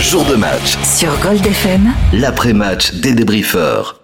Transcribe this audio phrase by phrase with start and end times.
[0.00, 0.82] Jour de match.
[0.82, 1.92] Sur Gold FM.
[2.14, 4.02] L'après-match des débriefeurs.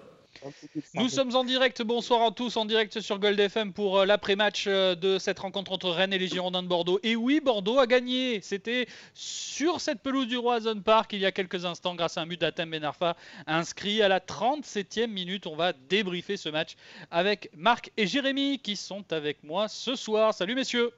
[0.93, 4.67] Nous sommes en direct, bonsoir à tous, en direct sur Gold FM pour euh, l'après-match
[4.69, 7.01] euh, de cette rencontre entre Rennes et les Girondins de Bordeaux.
[7.03, 8.43] Et oui, Bordeaux a gagné.
[8.43, 12.27] C'était sur cette pelouse du Roison Park il y a quelques instants grâce à un
[12.27, 13.17] but d'Atem Benarfa
[13.47, 15.47] inscrit à la 37e minute.
[15.47, 16.77] On va débriefer ce match
[17.11, 20.35] avec Marc et Jérémy qui sont avec moi ce soir.
[20.35, 20.91] Salut messieurs.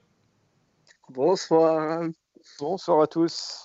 [1.08, 2.02] Bonsoir.
[2.58, 3.64] Bonsoir à tous.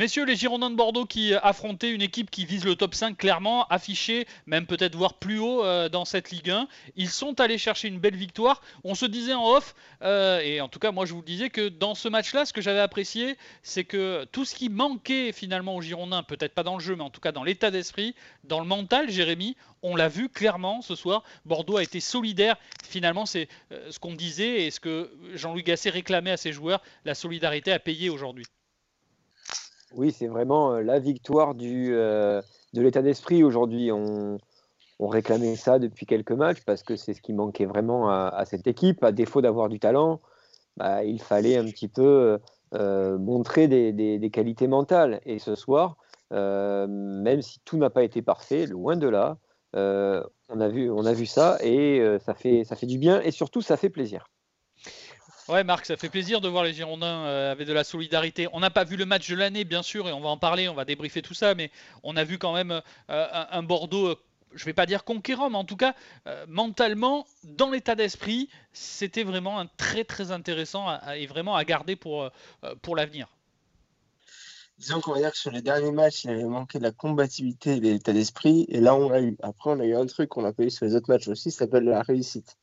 [0.00, 3.66] Messieurs, les Girondins de Bordeaux qui affrontaient une équipe qui vise le top 5 clairement,
[3.66, 6.68] affiché, même peut-être voir plus haut euh, dans cette Ligue 1.
[6.96, 8.62] Ils sont allés chercher une belle victoire.
[8.82, 11.50] On se disait en off, euh, et en tout cas moi je vous le disais,
[11.50, 15.76] que dans ce match-là, ce que j'avais apprécié, c'est que tout ce qui manquait finalement
[15.76, 18.60] aux Girondins, peut-être pas dans le jeu, mais en tout cas dans l'état d'esprit, dans
[18.60, 21.24] le mental, Jérémy, on l'a vu clairement ce soir.
[21.44, 22.56] Bordeaux a été solidaire.
[22.88, 26.80] Finalement, c'est euh, ce qu'on disait et ce que Jean-Louis Gasset réclamait à ses joueurs.
[27.04, 28.46] La solidarité a payé aujourd'hui.
[29.92, 33.90] Oui, c'est vraiment euh, la victoire euh, de l'état d'esprit aujourd'hui.
[33.92, 34.38] On,
[35.00, 39.02] réclamait ça depuis quelques matchs parce que c'est ce qui manquait vraiment à, cette équipe.
[39.02, 40.20] À défaut d'avoir du talent,
[40.76, 42.38] bah, il fallait un petit peu
[42.74, 45.22] euh, montrer des, qualités mentales.
[45.24, 45.96] Et ce soir,
[46.30, 49.38] même si tout n'a pas été parfait, loin de là,
[49.72, 53.30] on, a vu, on a vu ça et ça, fait, ça fait du bien et
[53.30, 54.26] surtout ça fait plaisir.
[55.50, 58.46] Ouais, Marc, ça fait plaisir de voir les Girondins euh, avec de la solidarité.
[58.52, 60.68] On n'a pas vu le match de l'année, bien sûr, et on va en parler,
[60.68, 61.72] on va débriefer tout ça, mais
[62.04, 64.14] on a vu quand même euh, un, Bordeaux,
[64.54, 65.96] je ne vais pas dire conquérant, mais en tout cas,
[66.28, 71.96] euh, mentalement, dans l'état d'esprit, c'était vraiment un très très intéressant et vraiment à garder
[71.96, 72.30] pour,
[72.94, 73.26] l'avenir.
[74.78, 77.72] Disons qu'on va dire que sur les derniers matchs, il avait manqué de la combativité
[77.72, 79.36] et de l'état d'esprit, et là on l'a eu.
[79.42, 81.50] Après, on a eu un truc qu'on n'a pas eu sur les autres matchs aussi,
[81.50, 82.56] ça s'appelle la réussite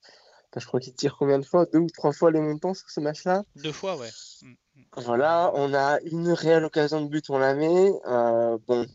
[0.56, 3.00] je crois qu'il tire combien de fois Deux ou trois fois les montants sur ce
[3.00, 4.09] match-là Deux fois, ouais.
[4.42, 4.84] Mm, mm.
[4.98, 7.92] Voilà, on a une réelle occasion de but, on la met.
[8.08, 8.86] Euh, bon,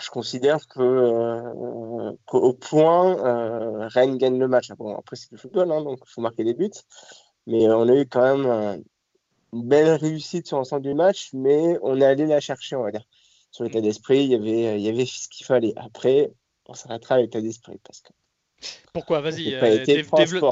[0.00, 4.70] je considère que euh, qu'au point, euh, Rennes gagne le match.
[4.78, 6.70] Bon, après, c'est le football, hein, donc il faut marquer des buts.
[7.46, 8.84] Mais on a eu quand même
[9.52, 12.92] une belle réussite sur l'ensemble du match, mais on est allé la chercher, on va
[12.92, 13.04] dire.
[13.50, 13.82] Sur l'état mm.
[13.82, 15.72] d'esprit, il y avait, il y avait ce qu'il fallait.
[15.76, 16.30] Après,
[16.66, 18.12] on s'arrêtera à l'état d'esprit parce que
[18.92, 20.50] pourquoi Vas-y, euh, développe,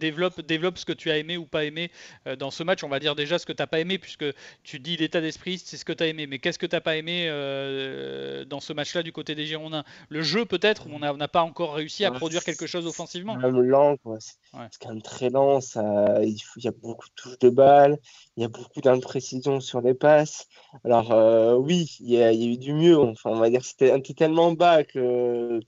[0.00, 1.90] développe, développe, ce que tu as aimé ou pas aimé
[2.26, 2.82] euh, dans ce match.
[2.82, 4.24] On va dire déjà ce que tu n'as pas aimé, puisque
[4.64, 6.26] tu dis l'état d'esprit, c'est ce que tu as aimé.
[6.26, 9.84] Mais qu'est-ce que tu n'as pas aimé euh, dans ce match-là du côté des Girondins?
[10.08, 13.38] Le jeu, peut-être, on n'a pas encore réussi à produire quelque chose offensivement.
[13.40, 15.60] C'est lent, c'est quand même très lent.
[15.60, 16.18] Ça...
[16.22, 17.98] Il, y a beaucoup de touches de balles,
[18.36, 20.48] il y a beaucoup d'imprécisions sur les passes.
[20.84, 22.98] Alors, oui, il y, a, il y, a, eu du mieux.
[22.98, 25.60] Enfin, on va dire que c'était tellement bas que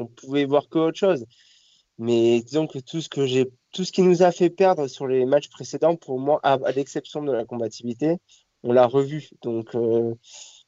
[0.00, 1.26] qu'on pouvait voir qu'autre chose.
[1.98, 5.06] Mais disons que tout ce que j'ai, tout ce qui nous a fait perdre sur
[5.06, 8.16] les matchs précédents, pour moi, à, l'exception de la combativité,
[8.62, 9.28] on l'a revu.
[9.42, 10.14] Donc, euh,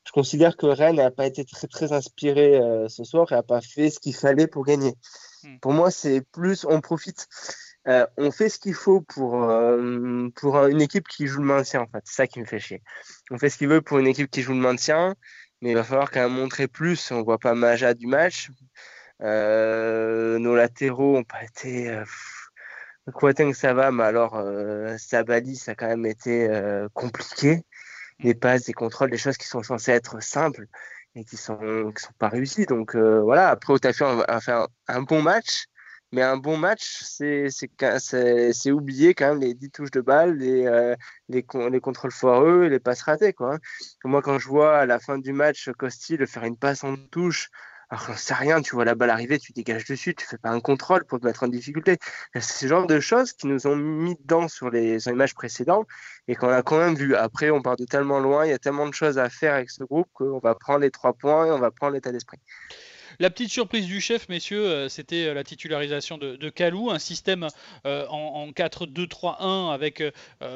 [0.07, 3.43] je considère que Rennes n'a pas été très très inspiré euh, ce soir et n'a
[3.43, 4.93] pas fait ce qu'il fallait pour gagner.
[5.43, 5.59] Hmm.
[5.61, 7.27] Pour moi, c'est plus, on profite,
[7.89, 9.41] euh, on fait ce qu'il faut pour
[10.37, 11.81] pour une équipe qui joue le maintien.
[11.81, 12.83] En fait, c'est ça qui me fait chier.
[13.31, 15.15] On fait ce qu'il veut pour une équipe qui joue le maintien,
[15.63, 17.11] mais il va falloir quand même montrer plus.
[17.11, 18.51] On voit pas Maja du match.
[19.23, 21.89] Euh, nos latéraux n'ont pas été.
[21.91, 22.05] Euh,
[23.07, 27.65] que ça va, mais alors euh, Sabali, ça a quand même été euh, compliqué.
[28.21, 30.67] Les passes, les contrôles, des choses qui sont censées être simples
[31.15, 32.67] et qui sont qui sont pas réussies.
[32.67, 33.49] Donc voilà.
[33.51, 34.53] Après, Otafi a fait
[34.89, 35.67] un, bon match,
[36.13, 40.95] mais un bon match, c'est c'est oublier quand même les 10 touches de balle, les
[41.29, 43.55] les, les contrôles foireux, les passes ratées quoi.
[43.55, 43.59] Hein.
[44.05, 47.51] Moi, quand je vois à la fin du match Costil faire une passe en touche
[47.93, 50.49] alors j'en sais rien, tu vois la balle arriver, tu dégages dessus, tu fais pas
[50.49, 51.99] un contrôle pour te mettre en difficulté.
[52.33, 55.85] C'est ce genre de choses qui nous ont mis dedans sur les, matchs précédents
[56.27, 57.15] et qu'on a quand même vu.
[57.15, 59.69] Après, on part de tellement loin, il y a tellement de choses à faire avec
[59.69, 62.39] ce groupe qu'on va prendre les trois points et on va prendre l'état d'esprit.
[63.23, 67.47] La petite surprise du chef, messieurs, euh, c'était euh, la titularisation de, Kalou, un système
[67.87, 70.03] euh, en, 4-2-3-1 avec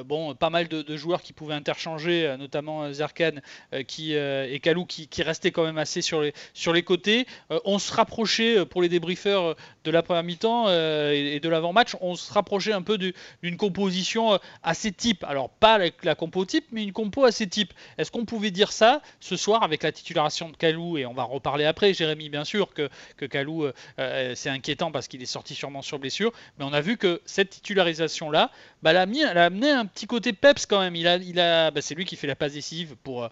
[0.05, 3.41] bon, pas mal de, joueurs qui pouvaient interchanger, notamment Zerkan
[3.87, 7.27] qui, et Kalou qui, restaient quand même assez sur les, côtés.
[7.65, 9.55] on se rapprochait pour les débriefeurs
[9.85, 14.91] de la première mi-temps et, de l'avant-match, on se rapprochait un peu d'une composition assez
[14.91, 15.25] type.
[15.25, 17.73] Alors pas avec la compo type, mais une compo assez type.
[17.97, 20.99] Est-ce qu'on pouvait dire ça ce soir avec la titularation de Kalou?
[20.99, 24.91] Et on va reparler après, Jérémy, bien sûr que, que Kalou, euh, euh, c'est inquiétant
[24.91, 28.51] parce qu'il est sorti sûrement sur blessure, mais on a vu que cette titularisation-là,
[28.83, 30.97] bah, elle, a mis, elle a amené un petit côté peps quand même.
[30.97, 33.29] Il a, il a, bah, c'est lui qui fait la passe décisive pour,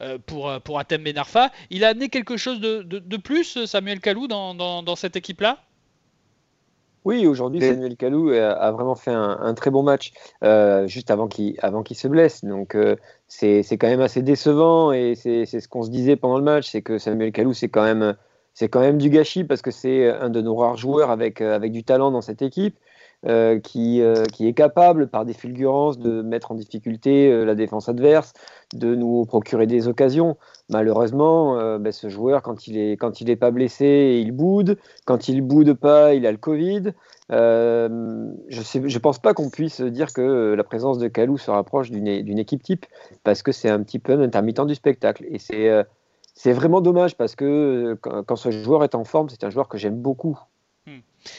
[0.00, 1.50] euh, pour, pour Atem Benarfa.
[1.70, 5.58] Il a amené quelque chose de, de, plus, Samuel Kalou, dans, dans, dans cette équipe-là?
[7.04, 10.12] Oui, aujourd'hui, Samuel Kalou a vraiment fait un, très bon match
[10.86, 12.44] juste avant qu'il avant qu'il se blesse.
[12.44, 12.76] Donc,
[13.28, 16.82] c'est quand même assez décevant et c'est ce qu'on se disait pendant le match, c'est
[16.82, 18.14] que Samuel Kalou, c'est quand même
[18.58, 21.70] c'est quand même du gâchis parce que c'est un de nos rares joueurs avec, avec
[21.70, 22.76] du talent dans cette équipe.
[23.26, 27.56] Euh, qui, euh, qui, est capable, par des fulgurances, de mettre en difficulté euh, la
[27.56, 28.32] défense adverse,
[28.74, 30.36] de nous procurer des occasions.
[30.68, 34.78] Malheureusement, ben, ce joueur, quand il est quand il est pas blessé, il boude.
[35.04, 36.92] Quand il boude pas, il a le Covid.
[37.28, 42.38] je ne pense pas qu'on puisse dire que la présence de Kalou se rapproche d'une
[42.38, 42.86] équipe type,
[43.24, 45.24] parce que c'est un petit peu un intermittent du spectacle.
[45.28, 45.84] Et c'est
[46.38, 49.68] c'est vraiment dommage parce que quand, quand, ce joueur est en forme, c'est un joueur
[49.68, 50.38] que j'aime beaucoup.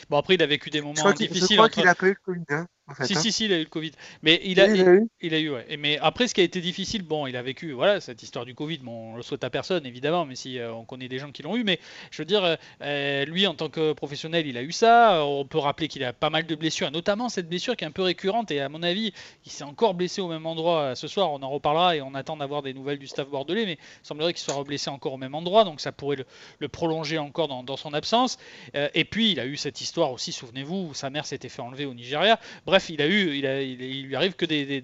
[0.10, 1.48] Bon, après, il a vécu des moments difficiles.
[1.50, 2.44] Je crois qu'il a pas eu le Covid.
[2.50, 2.68] Hein,
[3.04, 3.20] si, hein.
[3.20, 3.92] si, si, il a eu le Covid.
[4.24, 5.78] Mais il a, il, a eu, il a eu ouais.
[5.78, 8.56] Mais après, ce qui a été difficile, bon, il a vécu, voilà, cette histoire du
[8.56, 8.80] Covid.
[8.80, 11.44] Bon, on le souhaite à personne, évidemment, mais si euh, on connaît des gens qui
[11.44, 11.64] l'ont eu.
[11.64, 11.80] Mais
[12.12, 15.26] je veux dire, euh, euh, lui, en tant que professionnel, il a eu ça.
[15.26, 17.92] On peut rappeler qu'il a pas mal de blessures, notamment cette blessure qui est un
[17.92, 18.52] peu récurrente.
[18.52, 19.14] Et à mon avis,
[19.46, 21.32] il s'est encore blessé au même endroit ce soir.
[21.32, 23.66] On en reparlera et on attend d'avoir des nouvelles du staff bordelais.
[23.66, 25.64] Mais il semblerait qu'il soit blessé encore au même endroit.
[25.64, 26.18] Donc ça pourrait
[26.60, 28.38] le, prolonger encore dans, dans son absence.
[28.74, 31.94] et puis, il a eu cette histoire aussi, souvenez-vous, sa mère s'était fait enlever au
[31.94, 32.40] Nigeria.
[32.66, 34.82] Bref, il a eu, il, lui arrive que des,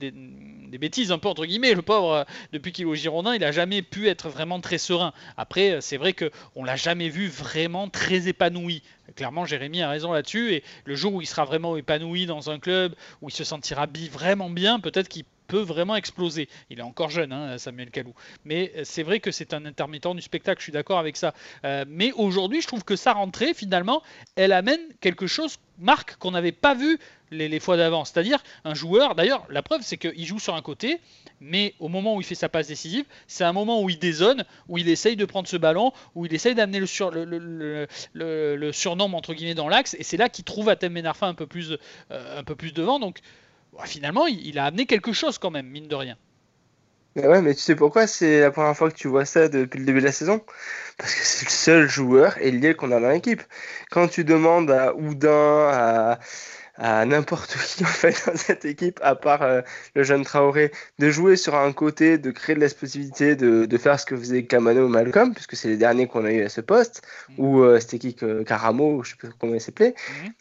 [0.77, 1.74] bêtises un peu entre guillemets.
[1.74, 5.13] Le pauvre, depuis qu'il est au Girondin, il a jamais pu être vraiment très serein.
[5.38, 8.81] Après, c'est vrai que on l'a jamais vu vraiment très épanoui.
[9.15, 10.53] Clairement, Jérémy a raison là-dessus.
[10.53, 13.88] Et le jour où il sera vraiment épanoui dans un club, où il se sentira
[14.12, 16.50] vraiment bien, peut-être qu'il peut vraiment exploser.
[16.69, 18.13] Il est encore jeune, hein, Samuel Calou.
[18.44, 21.33] Mais euh, c'est vrai que c'est un intermittent du spectacle, je suis d'accord avec ça.
[21.63, 24.01] Euh, mais aujourd'hui, je trouve que sa rentrée, finalement,
[24.36, 27.00] elle amène quelque chose, Marc, qu'on n'avait pas vu
[27.31, 28.06] les, fois d'avant.
[28.06, 31.00] C'est-à-dire un joueur, d'ailleurs, la preuve, c'est qu'il joue sur un côté,
[31.42, 34.45] mais au moment où il fait sa passe décisive, c'est un moment où il dézone,
[34.68, 37.12] où il essaye de prendre ce ballon, où il essaye d'amener le, sur,
[38.74, 41.77] surnom, entre guillemets, dans l'axe, et c'est là qu'il trouve Atem Benarfa un peu plus,
[42.12, 43.00] euh, un peu plus devant.
[43.00, 43.19] Donc,
[43.83, 46.18] finalement, il, a amené quelque chose quand même, mine de rien.
[47.16, 49.80] Mais ouais, mais tu sais pourquoi c'est la première fois que tu vois ça depuis
[49.80, 50.42] le début de la saison?
[50.98, 53.42] Parce que c'est le seul joueur lié qu'on a dans l'équipe.
[53.89, 56.19] Quand tu demandes à Oudin, à,
[56.77, 59.62] à n'importe qui en fait dans cette équipe, à part euh,
[59.95, 64.00] le jeune Traoré, de jouer sur un côté, de créer de l'explosivité, de, de, faire
[64.00, 66.62] ce que faisait Kamano ou Malcolm, puisque c'est les derniers qu'on a eu à ce
[66.62, 67.33] poste, mmh.
[67.38, 69.95] ou euh, c'était qui Caramo, je sais plus comment il s'appelait.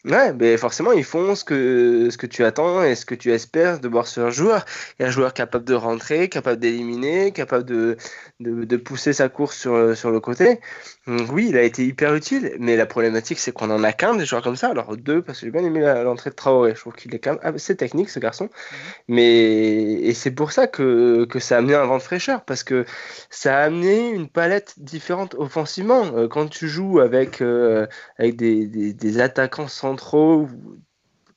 [0.04, 0.10] Mmh.
[0.10, 3.32] Ouais, mais forcément ils font ce que ce que tu attends et ce que tu
[3.32, 4.64] espères de voir sur un joueur.
[5.00, 7.96] A un joueur capable de rentrer, capable d'éliminer, capable de,
[8.40, 10.60] de, de, pousser sa course sur, sur le côté.
[11.06, 14.14] Donc, oui, il a été hyper utile, mais la problématique c'est qu'on en a qu'un
[14.14, 16.74] des joueurs comme ça, alors deux parce que j'ai bien aimé l'entrée de Traoré.
[16.74, 18.44] Je trouve qu'il est quand même assez technique, ce garçon.
[18.44, 18.78] Mhm.
[19.08, 22.62] Mais et c'est pour ça que, que ça a amené un vent de fraîcheur, parce
[22.62, 22.84] que
[23.30, 26.04] ça a amené une palette différente offensivement.
[26.16, 27.86] Euh, quand tu joues avec, euh,
[28.18, 30.48] avec des, des, attaquants centraux,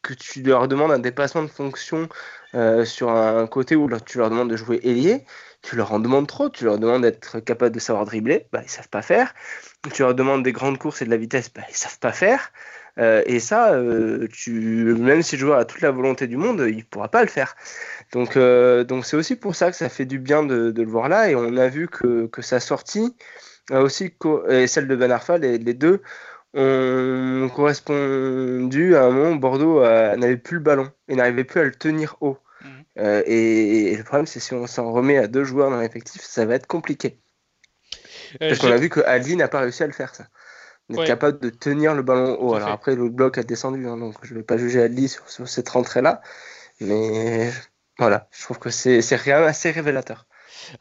[0.02, 2.08] que tu leur demandes un dépassement de fonction
[2.56, 5.26] euh, sur un côté où tu leur demandes de jouer ailier,
[5.68, 8.70] tu leur en demandes trop, tu leur demandes d'être capable de savoir dribbler, bah, ils
[8.70, 9.34] savent pas faire.
[9.94, 12.54] Tu leur demandes des grandes courses et de la vitesse, bah, ils savent pas faire.
[13.00, 16.64] Euh, et ça, euh, tu, même si le joueur a toute la volonté du monde,
[16.70, 17.58] il ne pourra pas le faire.
[18.14, 21.10] Donc, euh, donc c'est aussi pour ça que ça fait du bien de, le voir
[21.10, 21.30] là.
[21.30, 23.14] Et on a vu que, sa sortie,
[23.70, 24.14] aussi,
[24.48, 26.02] et celle de Ben Arfa, les, deux,
[26.54, 31.66] ont correspondu à un moment où Bordeaux n'avait plus le ballon et n'arrivait plus à
[31.66, 32.38] le tenir haut.
[32.62, 33.02] Mmh.
[33.26, 36.56] et, le problème, c'est si on s'en remet à deux joueurs dans l'effectif, ça va
[36.56, 37.20] être compliqué.
[38.40, 40.28] Parce qu'on a vu que Ali n'a pas réussi à le faire, ça
[40.90, 42.56] d'être capable de tenir le ballon haut.
[42.56, 45.30] Alors après, le bloc a descendu, hein, donc je ne vais pas juger Adli sur,
[45.30, 46.22] sur cette rentrée-là.
[46.80, 47.52] Mais
[47.98, 50.27] voilà, je trouve que c'est rien assez révélateur.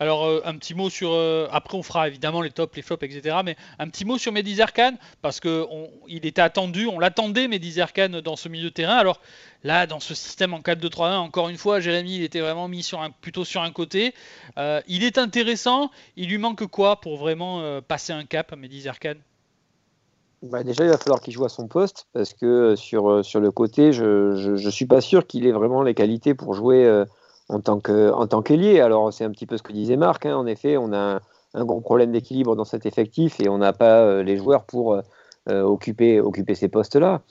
[0.00, 1.10] Alors, euh, un petit mot sur.
[1.12, 3.36] Euh, après, on fera évidemment les tops, les flops, etc.
[3.44, 4.92] Mais un petit mot sur Mehdi Zerkan,
[5.22, 5.60] parce qu'il
[6.08, 8.96] était attendu, on l'attendait, Mehdi Zerkan, dans ce milieu de terrain.
[8.96, 9.20] Alors,
[9.64, 12.88] là, dans ce système en 4-2-3-1, encore une fois, Jérémy, il était vraiment mis
[13.20, 14.14] plutôt sur un côté.
[14.58, 15.90] Euh, il est intéressant.
[16.16, 19.14] Il lui manque quoi pour vraiment passer un cap, Mehdi Zerkan?
[20.42, 23.92] Bah, déjà, il va falloir qu'il joue à son poste parce que sur le côté,
[23.92, 27.04] je ne suis pas sûr qu'il ait vraiment les qualités pour jouer
[27.50, 28.80] euh, en tant qu'ailier.
[28.80, 30.26] Alors, c'est un petit peu ce que disait Marc.
[30.26, 30.36] Hein.
[30.36, 31.20] En effet, on a
[31.54, 35.00] un, gros problème d'équilibre dans cet effectif et on n'a pas les joueurs pour
[35.48, 37.22] occuper, occuper ces postes-là.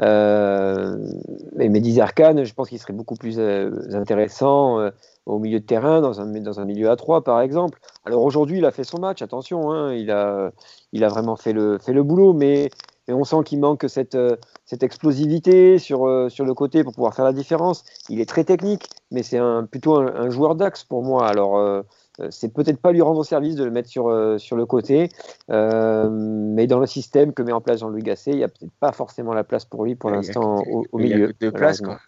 [0.00, 4.90] mais Mehdi je pense qu'il serait beaucoup plus intéressant
[5.26, 7.78] au milieu de terrain, dans un, dans un milieu à 3 par exemple.
[8.04, 10.50] Alors aujourd'hui, il a fait son match, attention, hein, il, a,
[10.92, 12.70] il a vraiment fait le, fait le boulot, mais,
[13.12, 14.16] on sent qu'il manque cette,
[14.64, 17.84] cette explosivité sur, sur le côté pour pouvoir faire la différence.
[18.08, 21.26] Il est très technique, mais c'est un, plutôt un, joueur d'axe pour moi.
[21.26, 21.82] Alors euh,
[22.30, 25.08] c'est peut-être pas lui rendre service de le mettre sur, sur le côté,
[25.50, 28.72] euh, mais dans le système que met en place Jean-Louis Gasset, il n'y a peut-être
[28.80, 31.16] pas forcément la place pour lui pour l'instant au, milieu.
[31.16, 31.98] Il y a deux places, quoi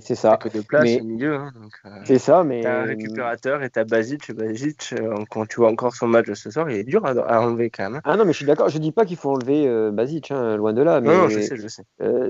[0.00, 0.36] C'est ça.
[0.36, 1.36] que de place au milieu.
[1.36, 1.52] Hein,
[1.84, 2.62] euh, c'est ça, mais.
[2.62, 4.32] T'as un récupérateur et t'as Basic.
[4.32, 7.40] Basic, euh, quand tu vois encore son match de ce soir, il est dur à,
[7.40, 7.96] enlever quand même.
[7.96, 8.00] Hein.
[8.04, 8.68] Ah non, mais je suis d'accord.
[8.68, 11.00] Je dis pas qu'il faut enlever euh, Basic, hein, loin de là.
[11.00, 11.84] Mais, non, je sais, je sais.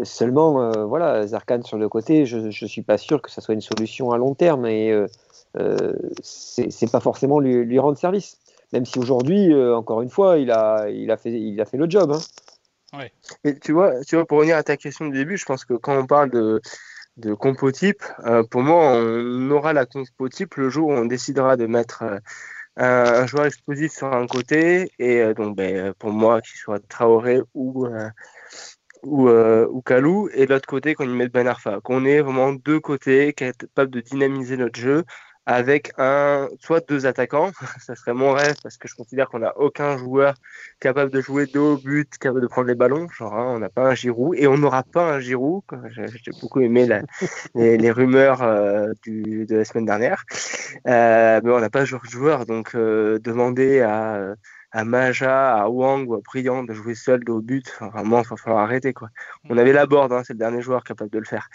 [0.05, 3.61] seulement, voilà, Zarkan sur le côté, je, je suis pas sûr que ça soit une
[3.61, 5.07] solution à long terme et
[6.23, 8.39] c'est pas forcément lui, lui, rendre service.
[8.73, 11.89] Même si aujourd'hui, encore une fois, il a, il a, fait, il a fait le
[11.89, 12.13] job.
[12.13, 12.21] Hein.
[13.45, 15.75] Mais tu vois, tu vois, pour revenir à ta question du début, je pense que
[15.75, 16.61] quand on parle de,
[17.17, 21.07] de compo type, euh, pour moi, on aura la compo type le jour où on
[21.07, 22.19] décidera de mettre euh,
[22.77, 27.41] un, joueur explosif sur un côté, et euh, donc ben, pour moi, qu'il soit Traoré
[27.55, 27.87] ou,
[29.03, 31.81] ou, ou Kalou, et de l'autre côté, qu'on y mette Ben Arfa.
[31.81, 35.05] Qu'on ait vraiment deux côtés capables de dynamiser notre jeu
[35.47, 39.57] avec un, soit deux attaquants, ça serait mon rêve parce que je considère qu'on n'a
[39.59, 40.35] aucun joueur
[40.81, 43.09] capable de jouer deux au but, capable de prendre les ballons.
[43.09, 45.63] Genre, hein, on n'a pas un Giroud et on n'aura pas un Giroud.
[45.91, 47.03] J'ai beaucoup aimé la,
[47.55, 50.25] les, les, rumeurs euh, du, de la semaine dernière,
[50.87, 52.45] euh, mais on n'a pas de joueur.
[52.45, 54.35] Donc, euh, demander à
[54.77, 57.67] à Maja, à Wang ou à Briand de jouer seul de haut but.
[57.81, 58.93] vraiment, il va falloir arrêter.
[58.93, 59.09] Quoi.
[59.49, 61.49] On avait la board, hein, c'est le dernier joueur capable de le faire.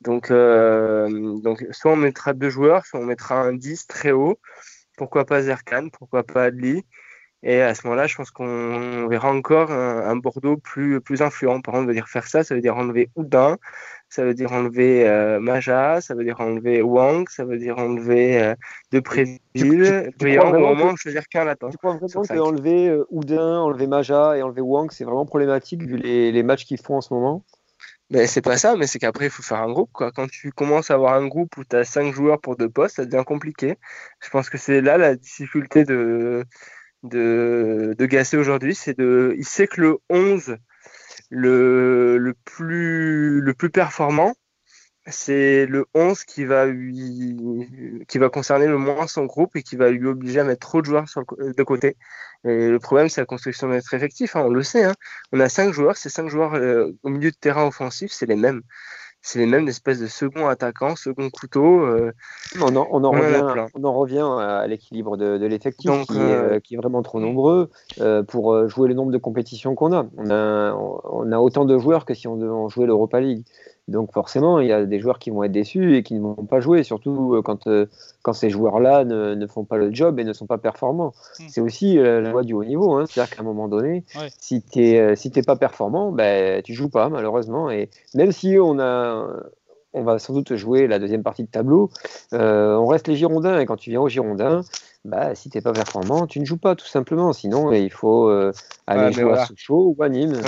[0.00, 4.40] Donc, euh, donc, soit on mettra deux joueurs, soit on mettra un 10 très haut.
[4.96, 6.84] Pourquoi pas Zerkan, pourquoi pas Adli.
[7.44, 11.60] Et à ce moment-là, je pense qu'on verra encore un, Bordeaux plus, plus influent.
[11.60, 13.56] Par contre, veut dire faire ça, ça veut dire enlever Oudin,
[14.14, 18.40] ça veut dire enlever euh, Maja, ça veut dire enlever Wang, ça veut dire enlever
[18.40, 18.54] euh,
[18.92, 19.40] De Préville,
[20.18, 21.68] Briand, au moment choisir qu'un latin.
[21.70, 25.82] Tu crois vraiment que enlever euh, Oudin, enlever Maja et enlever Wang, c'est vraiment problématique
[25.82, 27.44] vu les, les matchs qu'ils font en ce moment?
[28.10, 29.90] Mais c'est pas ça, mais c'est qu'après, il faut faire un groupe.
[29.92, 30.12] Quoi.
[30.12, 32.96] Quand tu commences à avoir un groupe où tu as 5 joueurs pour deux postes,
[32.96, 33.78] ça devient compliqué.
[34.20, 36.44] Je pense que c'est là la difficulté de,
[37.02, 38.76] de, de Gasset aujourd'hui.
[38.76, 40.56] C'est de, il sait que le 11
[41.30, 44.34] le, plus, performant,
[45.06, 46.66] c'est le 11 qui va,
[48.08, 50.80] qui va concerner le moins son groupe et qui va lui obliger à mettre trop
[50.80, 51.96] de joueurs sur de côté.
[52.44, 54.36] Et le problème, c'est la construction de notre effectif.
[54.36, 54.84] Hein, on le sait.
[54.84, 54.94] Hein.
[55.32, 55.96] On a cinq joueurs.
[55.96, 58.62] Ces cinq joueurs euh, au milieu de terrain offensif, c'est les mêmes
[59.24, 61.80] c'est les mêmes espèces de second attaquant, second couteau.
[61.80, 62.12] Euh,
[62.60, 66.76] on, en, on, en revient, on, en, revient, à l'équilibre de, l'effectif euh, qui, est
[66.76, 67.70] vraiment trop nombreux
[68.02, 70.06] euh, pour jouer le nombre de compétitions qu'on a.
[70.18, 70.74] On, a.
[70.74, 73.46] on a autant de joueurs que si on devait jouer l'Europa League.
[73.86, 76.46] Donc forcément, il y a des joueurs qui vont être déçus et qui ne vont
[76.46, 77.68] pas jouer, surtout quand,
[78.22, 81.12] quand ces joueurs-là ne, ne, font pas le job et ne sont pas performants.
[81.38, 81.44] Hmm.
[81.48, 82.94] C'est aussi la loi du haut niveau.
[82.94, 83.04] Hein.
[83.06, 84.04] C'est-à-dire qu'à un moment donné,
[84.38, 87.70] si tu n'es si pas performant, ben, tu joues pas malheureusement.
[87.70, 89.26] Et même si on a
[89.94, 91.90] on va sans doute jouer la deuxième partie de tableau.
[92.32, 94.62] Euh, on reste les Girondins et quand tu viens aux Girondins,
[95.04, 97.32] bah, si tu n'es pas performant, tu ne joues pas tout simplement.
[97.32, 98.52] Sinon, il faut euh,
[98.86, 100.40] aller jouer à Sochaux ou à Nîmes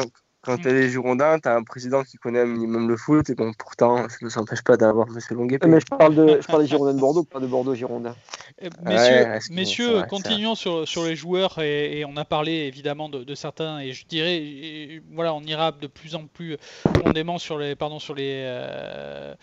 [0.46, 3.28] quand tu es les Girondins, tu as un président qui connaît un minimum le foot,
[3.28, 5.18] et bon, pourtant, ça ne s'empêche pas d'avoir M.
[5.36, 5.58] Longuet.
[5.66, 8.14] Mais je parle, de, je parle des Girondins de Bordeaux, pas de Bordeaux-Girondins.
[8.62, 13.80] Eh, messieurs, messieurs continuons sur, sur les joueurs, et, on a parlé évidemment de, certains,
[13.80, 18.14] et je dirais, voilà, on ira de plus en plus profondément sur les, pardon, sur
[18.14, 19.34] les, euh,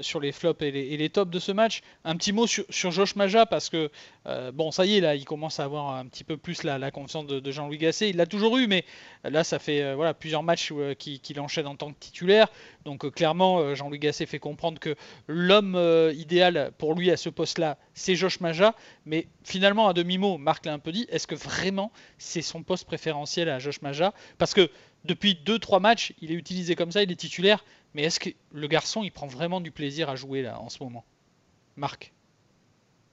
[0.00, 1.82] sur les flops et les, et les, tops de ce match.
[2.04, 3.90] Un petit mot sur, sur Josh Maja, parce que,
[4.26, 6.78] euh, bon, ça y est, là, il commence à avoir un petit peu plus la,
[6.78, 8.10] la confiance de, de Jean-Louis Gasset.
[8.10, 8.84] Il l'a toujours eu, mais
[9.24, 12.48] là, ça fait euh, voilà, plusieurs match euh, qu'il enchaîne en tant que titulaire.
[12.84, 15.78] Donc euh, clairement, euh, Jean-Luc Gasset fait comprendre que l'homme
[16.14, 18.74] idéal pour lui à ce poste-là, c'est Josh Maja.
[19.04, 22.86] Mais finalement, à demi-mot, Marc l'a un peu dit, est-ce que vraiment c'est son poste
[22.86, 24.12] préférentiel à Josh Maja?
[24.38, 24.70] Parce que
[25.04, 27.64] depuis 2-3 matchs, il est utilisé comme ça, il est titulaire.
[27.94, 30.82] Mais est-ce que le garçon, il prend vraiment du plaisir à jouer là en ce
[30.82, 31.04] moment?
[31.76, 32.12] Marc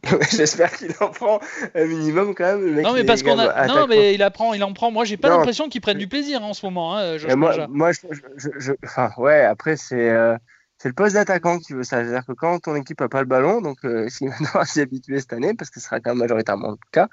[0.32, 1.40] J'espère qu'il en prend
[1.74, 2.82] un minimum quand même.
[2.82, 4.92] non mais parce qu'on a, non mais il apprend, il en prend.
[4.92, 6.98] Moi j'ai pas l'impression qu'il prenne du plaisir hein, en ce moment.
[6.98, 9.44] Hein, moi, moi je, enfin, ouais.
[9.44, 10.36] Après c'est euh,
[10.78, 12.04] c'est le poste d'attaquant qui veut ça.
[12.04, 15.20] C'est-à-dire que quand ton équipe a pas le ballon, donc euh, si maintenant s'y habitué
[15.20, 17.08] cette année, parce que ce sera quand même majoritairement le cas,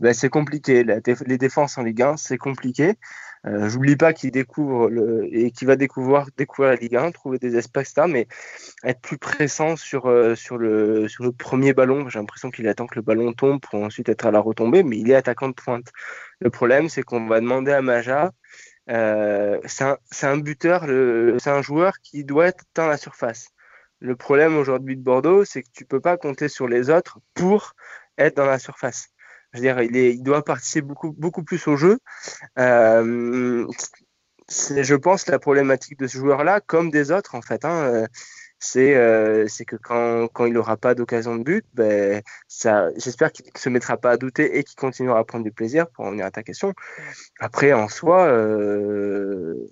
[0.00, 0.84] ben, c'est compliqué.
[0.84, 2.94] les défenses en Ligue 1, c'est compliqué.
[3.46, 4.90] Euh, j'oublie pas qu'il découvre
[5.30, 8.26] et qu'il va découvrir, découvrir la Ligue 1, trouver des espaces, mais
[8.84, 12.08] être plus pressant sur, euh, sur, le, sur le premier ballon.
[12.08, 14.98] J'ai l'impression qu'il attend que le ballon tombe pour ensuite être à la retombée, mais
[14.98, 15.92] il est attaquant de pointe.
[16.40, 18.32] Le problème, c'est qu'on va demander à Maja.
[18.88, 20.82] Euh, c'est un, buteur,
[21.38, 23.48] c'est un joueur qui doit être dans la surface.
[24.00, 27.74] Le problème aujourd'hui de Bordeaux, c'est que tu peux pas compter sur les autres pour
[28.18, 29.08] être dans la surface.
[29.52, 31.98] Je veux dire, il doit participer beaucoup, beaucoup plus au jeu.
[32.58, 33.66] Euh,
[34.48, 37.64] c'est, je pense, la problématique de ce joueur-là, comme des autres, en fait.
[37.64, 38.06] Hein, euh,
[38.66, 42.20] c'est, euh, c'est que quand, quand il n'aura pas d'occasion de but, ben,
[42.96, 45.88] j'espère qu'il ne se mettra pas à douter et qu'il continuera à prendre du plaisir,
[45.90, 46.74] pour revenir à ta question.
[47.38, 48.24] Après, en soi,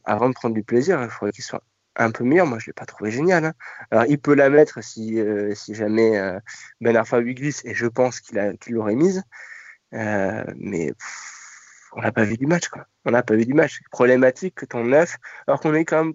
[0.04, 1.62] avant de prendre du plaisir, il faudrait qu'il soit
[1.96, 2.46] un peu meilleur.
[2.46, 3.44] Moi, je l'ai pas trouvé génial.
[3.44, 3.52] Hein.
[3.90, 5.18] Alors, il peut la mettre si,
[5.54, 6.38] si jamais
[6.80, 9.22] Ben Arfa lui glisse, et je pense qu'il l'aurait mise.
[9.92, 10.92] mais
[11.96, 12.86] on n'a pas vu du match, quoi.
[13.04, 13.80] On n'a pas vu du match.
[13.90, 16.14] Problématique que ton neuf, alors qu'on est quand même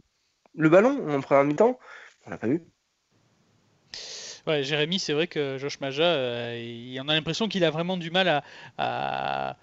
[0.56, 1.80] le ballon en première mi-temps,
[4.62, 8.44] Jérémy, c'est vrai que Josh Maja, euh, on a l'impression qu'il a vraiment du mal
[8.78, 9.58] à,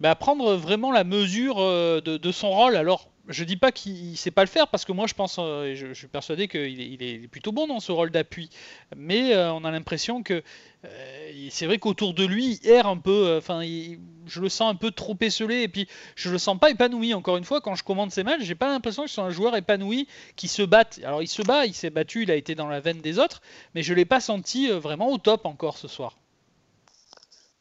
[0.00, 2.76] bah, prendre vraiment la mesure euh, de, son rôle.
[2.76, 5.74] Alors, je dis pas qu'il sait pas le faire parce que moi je pense, euh,
[5.74, 8.50] je, suis persuadé qu'il est, plutôt bon dans ce rôle d'appui.
[8.96, 10.42] Mais euh, on a l'impression que
[10.84, 13.36] euh, c'est vrai qu'autour de lui, il erre un peu.
[13.38, 17.14] Enfin, je le sens un peu trop esselé et puis je le sens pas épanoui.
[17.14, 19.56] Encore une fois, quand je commande ces matchs, j'ai pas l'impression que c'est un joueur
[19.56, 21.00] épanoui qui se batte.
[21.04, 23.40] Alors il se bat, il s'est battu, il a été dans la veine des autres,
[23.74, 26.21] mais je l'ai pas senti vraiment au top encore ce soir.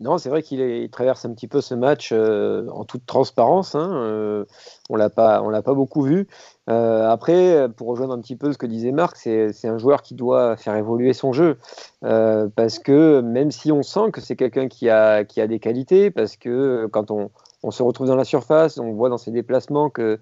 [0.01, 3.75] Non, c'est vrai qu'il traverse un petit peu ce match euh, en toute transparence.
[3.75, 4.45] Hein, euh,
[4.89, 6.27] on l'a pas, on l'a pas beaucoup vu.
[6.69, 10.15] Euh, après, pour rejoindre un petit peu ce que disait Marc, c'est, un joueur qui
[10.15, 11.57] doit faire évoluer son jeu
[12.01, 16.09] parce que même si on sent que c'est quelqu'un qui a, qui a des qualités,
[16.09, 17.29] parce que quand on,
[17.69, 20.19] se retrouve dans la surface, on voit dans ses déplacements que,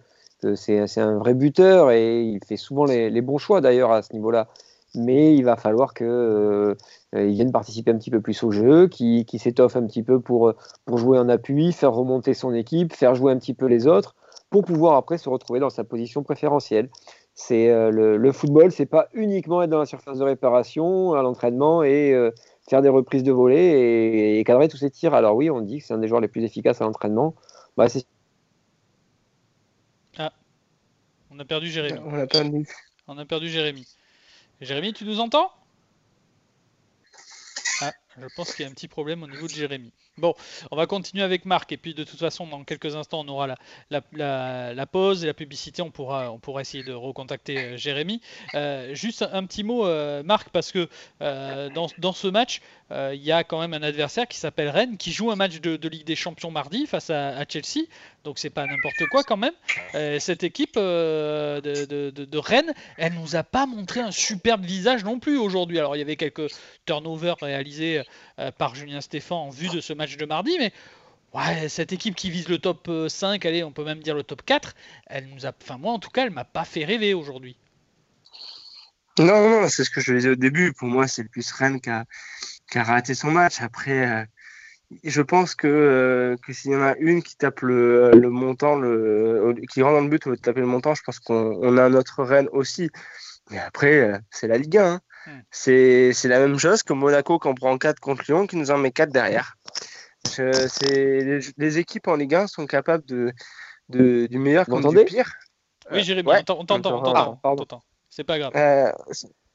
[0.56, 4.48] c'est, un vrai buteur et il fait souvent les bons choix d'ailleurs à ce niveau-là
[4.96, 6.76] mais il va falloir qu'il euh,
[7.14, 10.54] vienne participer un petit peu plus au jeu, qu'il s'étoffe un petit peu pour,
[10.86, 14.16] pour jouer en appui, faire remonter son équipe, faire jouer un petit peu les autres,
[14.50, 16.90] pour pouvoir après se retrouver dans sa position préférentielle.
[17.36, 21.22] C'est euh, le, le, football, c'est pas uniquement être dans la surface de réparation à
[21.22, 22.32] l'entraînement et euh,
[22.70, 25.14] faire des reprises de volée et, cadrer tous ces tirs.
[25.14, 27.36] Alors oui, on dit que c'est un des joueurs les plus efficaces à l'entraînement.
[27.78, 27.88] Bah,
[30.18, 30.34] ah,
[31.32, 32.00] on a perdu Jérémy.
[32.06, 32.68] On a perdu.
[33.08, 33.88] On a perdu Jérémy.
[34.62, 35.52] Jérémy, tu nous entends?
[37.82, 39.94] Ah, je pense qu'il y a un petit problème au niveau de Jérémy.
[40.20, 40.34] Bon,
[40.72, 43.56] on va continuer avec Marc et puis de toute façon dans quelques instants on aura
[43.90, 48.22] la, pause et la publicité, on pourra, on pourra essayer de recontacter euh, Jérémy.
[48.56, 50.88] Euh, juste un, petit mot euh, Marc parce que
[51.20, 52.62] dans, ce match
[52.92, 55.90] il y a quand même un adversaire qui s'appelle Rennes qui joue un match de,
[55.90, 57.86] Ligue des Champions mardi face à, Chelsea,
[58.24, 59.54] donc c'est pas n'importe quoi quand même.
[60.20, 65.38] cette équipe de, de, Rennes, elle nous a pas montré un superbe visage non plus
[65.38, 65.80] aujourd'hui.
[65.80, 66.52] Alors il y avait quelques
[66.86, 68.04] turnovers réalisés
[68.58, 70.72] par Julien Stéphan en vue de ce match de mardi, mais
[71.68, 74.42] cette équipe qui vise le top 5, euh, allez, on peut même dire le top
[74.44, 74.76] 4,
[75.08, 77.56] elle nous a, enfin moi en tout cas, elle m'a pas fait rêver aujourd'hui.
[79.18, 80.72] Non, non, c'est ce que je disais au début.
[80.72, 82.06] Pour moi, c'est le plus Rennes qui a,
[82.74, 83.62] raté son match.
[83.62, 84.24] Après, euh,
[85.04, 88.80] je pense que, euh, que s'il y en a une qui tape le, montant,
[89.70, 91.90] qui rentre dans le but au lieu de taper le montant, je pense qu'on a
[91.90, 92.90] notre Rennes aussi.
[93.52, 94.86] Mais après, c'est la Ligue 1.
[94.86, 95.02] Hein.
[95.26, 95.40] Hmm.
[95.52, 98.78] C'est la même chose que Monaco qui en prend 4 contre Lyon, qui nous en
[98.78, 99.56] met 4 derrière
[100.38, 103.32] les, les, équipes en Ligue 1 sont capables de,
[103.90, 105.32] de du meilleur comme du pire.
[105.92, 108.52] Oui, Jérémy, on t'entend, on C'est pas grave.
[108.56, 108.92] Euh,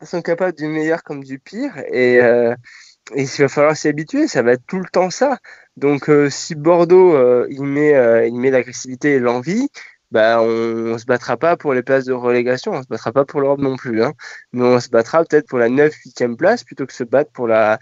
[0.03, 2.55] sont capables du meilleur comme du pire et, euh,
[3.15, 4.27] et il va falloir s'y habituer.
[4.27, 5.39] Ça va être tout le temps ça.
[5.77, 9.69] Donc, euh, si Bordeaux euh, il met, euh, il met l'agressivité et l'envie,
[10.15, 13.25] bah, on, ne se battra pas pour les places de relégation, on se battra pas
[13.25, 14.03] pour l'Europe non plus.
[14.03, 14.13] Hein.
[14.53, 17.81] Mais on se battra peut-être pour la 9-8e place plutôt que se battre pour la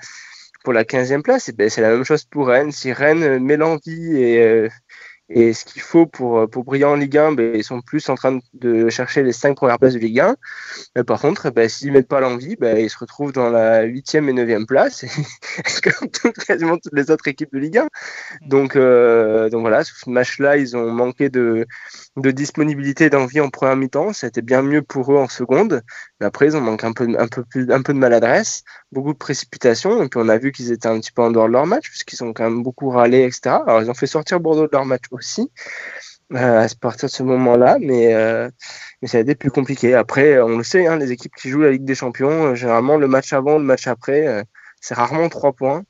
[0.64, 2.72] pour la 15e place, ben, c'est la même chose pour Rennes.
[2.72, 4.68] Si Rennes met l'envie et, euh,
[5.34, 8.08] et ce qu'il faut pour, euh, pour briller en Ligue 1, ben, ils sont plus
[8.08, 10.36] en train de chercher les cinq premières places de Ligue 1.
[10.96, 13.82] Mais par contre, ben, s'ils ne mettent pas l'envie, ben, ils se retrouvent dans la
[13.82, 15.04] huitième et neuvième place,
[15.82, 17.88] comme quasiment toutes les autres équipes de Ligue 1.
[18.46, 21.66] Donc, euh, donc voilà, ce match-là, ils ont manqué de,
[22.16, 24.12] de disponibilité d'envie en première mi-temps.
[24.12, 25.82] C'était bien mieux pour eux en seconde.
[26.22, 30.02] Après, ils ont manqué un peu, de maladresse, beaucoup de précipitation.
[30.02, 31.88] Et puis on a vu qu'ils étaient un petit peu en dehors de leur match,
[31.88, 33.56] puisqu'ils ont quand même beaucoup râlé, etc.
[33.66, 35.50] Alors ils ont fait sortir Bordeaux de leur match aussi.
[36.34, 38.48] Euh, à partir de ce moment-là, mais, euh,
[39.02, 39.94] mais ça a été plus compliqué.
[39.94, 42.96] Après, on le sait, hein, les équipes qui jouent la Ligue des Champions, euh, généralement
[42.96, 44.44] le match avant, le match après,
[44.80, 45.84] c'est rarement trois points.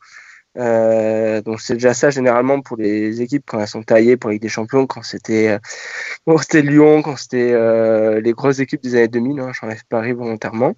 [0.54, 4.42] Donc c'est déjà ça généralement pour les équipes quand elles sont taillées pour la Ligue
[4.42, 5.58] des Champions, quand c'était
[6.40, 10.74] c'était Lyon, quand c'était les grosses équipes des années 2000, hein, j'enlève Paris volontairement.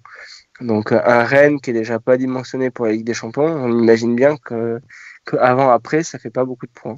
[0.61, 4.15] Donc un Rennes qui est déjà pas dimensionné pour la Ligue des Champions, on imagine
[4.15, 4.79] bien que,
[5.37, 6.95] avant après ça fait pas beaucoup de points.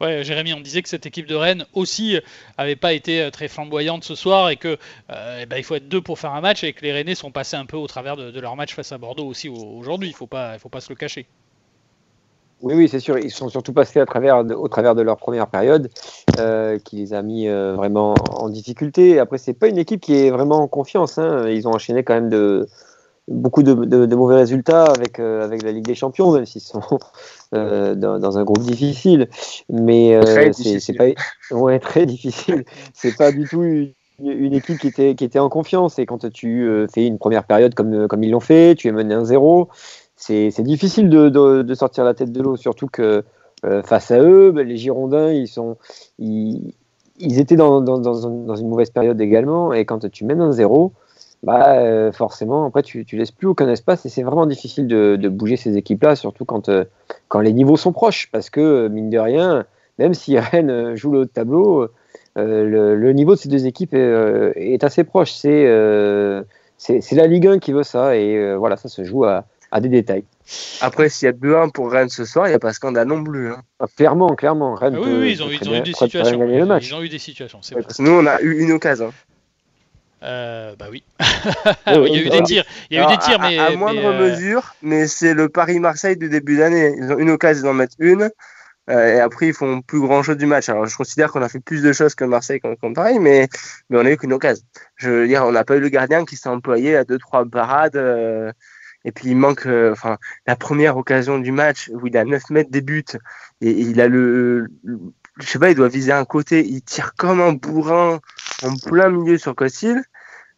[0.00, 2.18] Ouais, Jérémy, on disait que cette équipe de Rennes aussi
[2.58, 4.78] avait pas été euh, très flamboyante ce soir et que
[5.10, 7.14] euh, eh ben, il faut être deux pour faire un match et que les Rennais
[7.14, 10.08] sont passés un peu au travers de, leur match face à Bordeaux aussi aujourd'hui.
[10.08, 11.26] Il faut pas, il faut pas se le cacher.
[12.62, 13.18] Oui, oui, c'est sûr.
[13.18, 15.90] Ils sont surtout passés à travers, au travers de leur première période,
[16.38, 19.18] euh, qui les a mis vraiment en difficulté.
[19.18, 21.18] Après, c'est pas une équipe qui est vraiment en confiance.
[21.18, 21.48] Hein.
[21.48, 22.68] Ils ont enchaîné quand même de,
[23.28, 26.82] beaucoup de, mauvais résultats avec, euh, avec la Ligue des Champions, même s'ils sont
[27.54, 29.28] euh, dans, un groupe difficile.
[29.68, 31.06] Mais euh, c'est pas
[31.50, 32.64] ouais, très difficile.
[32.92, 33.92] C'est pas du tout une
[34.24, 35.98] une, équipe qui était, qui était en confiance.
[35.98, 39.16] Et quand tu fais une première période comme, comme ils l'ont fait, tu es mené
[39.16, 39.66] 1-0,
[40.22, 42.56] c'est difficile de, sortir la tête de l'eau.
[42.56, 43.24] Surtout que
[43.84, 45.76] face à eux, ben, les Girondins, ils, sont,
[46.18, 46.74] ils,
[47.20, 47.84] étaient dans,
[48.56, 49.72] une mauvaise période également.
[49.72, 50.92] Et quand tu mènes 1-0,
[51.42, 55.28] bah, euh, forcément, après, tu, tu laisses plus aucun espace et c'est vraiment difficile de,
[55.28, 56.84] bouger ces équipes-là, surtout quand, euh,
[57.28, 58.30] quand les niveaux sont proches.
[58.30, 59.66] Parce que, mine de rien,
[59.98, 61.88] même si Rennes joue le haut de tableau,
[62.38, 65.32] euh, le, niveau de ces deux équipes est, est assez proche.
[65.32, 65.66] C'est
[66.78, 69.88] c'est la Ligue 1 qui veut ça et voilà, ça se joue à, à des
[69.88, 70.24] détails.
[70.82, 73.24] Après, s'il y a 2-1 pour Rennes ce soir, il n'y a pas scandale non
[73.24, 73.50] plus.
[73.50, 73.62] Hein.
[73.80, 74.74] Ah, clairement, clairement.
[74.74, 76.78] Rennes ah oui, oui, ils ont, ils ont eu des situations.
[76.78, 77.60] Ils ont eu des situations.
[77.98, 79.12] nous, on a eu une occasion.
[80.22, 81.02] Euh, bah oui.
[81.86, 84.04] il y a eu des tirs, il y a eu des tirs, mais à, moindre
[84.04, 84.74] euh, mesure.
[84.82, 86.94] Mais c'est le Paris-Marseille du début d'année.
[86.96, 88.30] Ils ont une occasion d'en mettre une.
[88.90, 90.68] Euh, et après, ils font plus grand chose du match.
[90.68, 93.48] Alors, je considère qu'on a fait plus de choses que Marseille contre Paris, mais,
[93.88, 94.64] mais on n'a eu qu'une occasion.
[94.96, 97.44] Je veux dire, on n'a pas eu le gardien qui s'est employé à deux, trois
[97.46, 97.96] parades.
[99.04, 102.70] Et puis, il manque, enfin, la première occasion du match où il a 9 mètres
[102.70, 103.04] des buts
[103.60, 104.68] et, il a le,
[105.38, 108.20] je sais pas, il doit viser un côté, il tire comme un bourrin
[108.62, 110.02] en plein milieu sur Costil.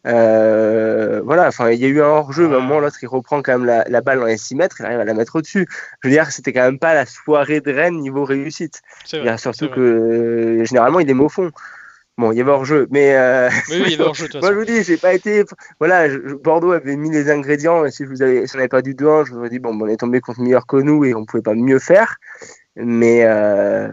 [0.07, 3.41] Euh, voilà, enfin, il y a eu un hors-jeu, mais un moment, l'autre, il reprend
[3.41, 5.67] quand même la, balle dans les 6 mètres, il arrive à la mettre au-dessus.
[6.03, 8.83] Je veux dire, c'était quand même pas la soirée de Rennes niveau réussite.
[9.13, 11.51] Vrai, surtout que, euh, généralement, il est au fond.
[12.17, 13.49] Bon, il y avait hors-jeu, mais euh...
[13.71, 14.29] oui, il y avait hors-jeu.
[14.41, 15.45] moi, je vous dis, j'ai pas été.
[15.81, 16.07] Voilà,
[16.43, 18.95] Bordeaux avait mis les ingrédients, et si je vous avais, si on n'avait pas du
[18.95, 21.25] 2-1, je vous aurais dit, bon, on est tombé contre meilleur que nous et on
[21.25, 22.17] pouvait pas mieux faire.
[22.77, 23.91] Mais euh,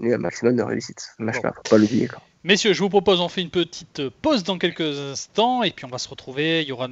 [0.00, 1.08] il y a un maximum de réussite.
[1.18, 1.32] Bon.
[1.32, 2.08] Faut pas l'oublier.
[2.44, 5.88] Messieurs, je vous propose, on fait une petite pause dans quelques instants et puis on
[5.88, 6.62] va se retrouver.
[6.62, 6.86] Il y aura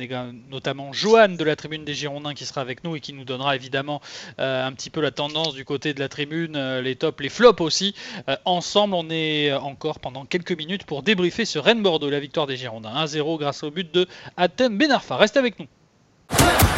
[0.51, 3.55] notamment Johan de la tribune des Girondins qui sera avec nous et qui nous donnera
[3.55, 4.01] évidemment
[4.41, 7.29] euh, un petit peu la tendance du côté de la tribune, euh, les tops, les
[7.29, 7.95] flops aussi.
[8.29, 12.57] Euh, ensemble, on est encore pendant quelques minutes pour débriefer ce Rennes-Bordeaux, la victoire des
[12.57, 15.17] Girondins 1-0 grâce au but de Atem Benarfa.
[15.17, 15.67] Restez avec nous.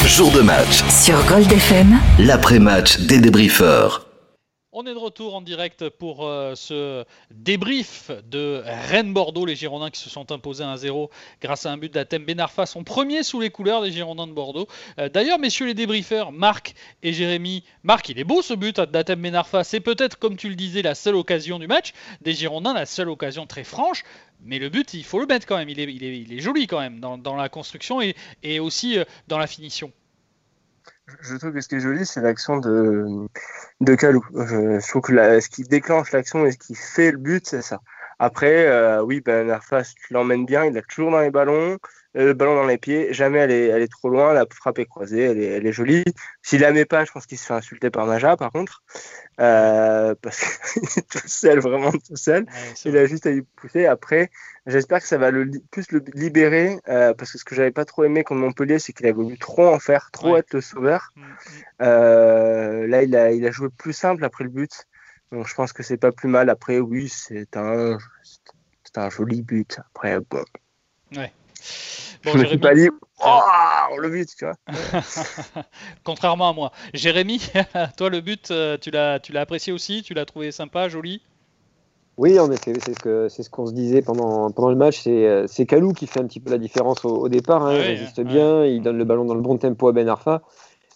[0.04, 0.84] Jour de match.
[0.90, 1.98] Sur Gold FM.
[2.18, 4.05] L'après-match des débriefeurs.
[4.78, 9.98] On est de retour en direct pour euh, ce débrief de Rennes-Bordeaux, les Girondins qui
[9.98, 11.08] se sont imposés 1-0
[11.40, 14.68] grâce à un but d'Atem Benarfa, son premier sous les couleurs des Girondins de Bordeaux.
[14.98, 19.22] Euh, d'ailleurs, messieurs les débriefeurs, Marc et Jérémy, Marc, il est beau ce but d'Atem
[19.22, 22.84] Benarfa, c'est peut-être, comme tu le disais, la seule occasion du match des Girondins, la
[22.84, 24.04] seule occasion très franche.
[24.44, 25.70] Mais le but, il faut le mettre quand même.
[25.70, 29.90] Il est, joli quand même dans, la construction et, et aussi euh, dans la finition
[31.20, 33.28] je trouve que ce qui est joli, c'est l'action de,
[33.80, 34.24] de Kalou.
[34.34, 37.80] Je, trouve que ce qui déclenche l'action et ce qui fait le but, c'est ça.
[38.18, 41.78] Après, euh, oui, Ben Arfas, tu l'emmènes bien, il a toujours dans les ballons,
[42.24, 44.86] le ballon dans les pieds, jamais elle est, elle est trop loin, la frappe est
[44.86, 46.04] croisée, elle est, elle est jolie.
[46.42, 48.82] S'il la met pas, je pense qu'il se fait insulter par Maja, par contre,
[49.38, 52.46] euh, parce qu'il est tout seul, vraiment tout seul.
[52.86, 53.84] il a juste à lui pousser.
[53.84, 54.30] Après,
[54.66, 57.84] j'espère que ça va le, plus le libérer, euh, parce que ce que j'avais pas
[57.84, 61.12] trop aimé contre Montpellier, c'est qu'il a voulu trop en faire, trop être le sauveur.
[61.16, 61.26] Mm, mm.
[61.82, 64.86] Euh, là, il a, il a joué plus simple après le but.
[65.32, 66.48] Donc je pense que c'est pas plus mal.
[66.48, 67.98] Après, oui, c'est un,
[68.96, 69.80] un joli but.
[69.92, 70.44] Après, bon.
[71.14, 71.30] Ouais.
[72.24, 72.88] Bon, je me suis pas dit,
[73.24, 74.56] oh, le but, tu vois.
[76.04, 76.72] Contrairement à moi.
[76.92, 77.50] Jérémy,
[77.96, 81.22] toi, le but, euh, tu l'as, tu l'as apprécié aussi Tu l'as trouvé sympa, joli?
[82.16, 85.02] Oui, en effet, c'est ce qu'on ce qu'on se disait pendant, pendant le match.
[85.02, 87.64] C'est euh, Kalou qui fait un petit peu la différence au, départ.
[87.64, 90.42] Hein, il résiste bien, il donne le ballon dans le bon tempo à Ben Arfa.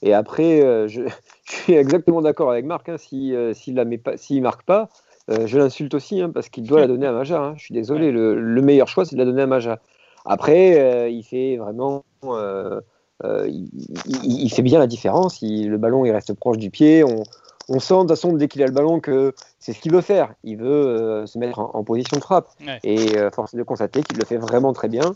[0.03, 1.03] Et après, euh, je,
[1.45, 2.89] je, suis exactement d'accord avec Marc.
[2.89, 4.89] Hein, S'il si, ne marque pas,
[5.29, 7.41] je l'insulte aussi hein, parce qu'il doit la donner à Maja.
[7.41, 7.55] Hein.
[7.57, 9.79] Je suis désolé, le, le, meilleur choix, c'est de la donner à Maja.
[10.25, 12.05] Après, euh, il fait vraiment.
[12.25, 12.81] Euh,
[13.25, 15.43] euh, il, fait bien la différence.
[15.43, 17.05] le ballon, il reste proche du pied.
[17.05, 20.01] On, sent de toute façon dès qu'il a le ballon que c'est ce qu'il veut
[20.01, 20.33] faire.
[20.43, 22.49] Il veut se mettre en, position de frappe.
[22.83, 25.15] Et force est de constater qu'il le fait vraiment très bien.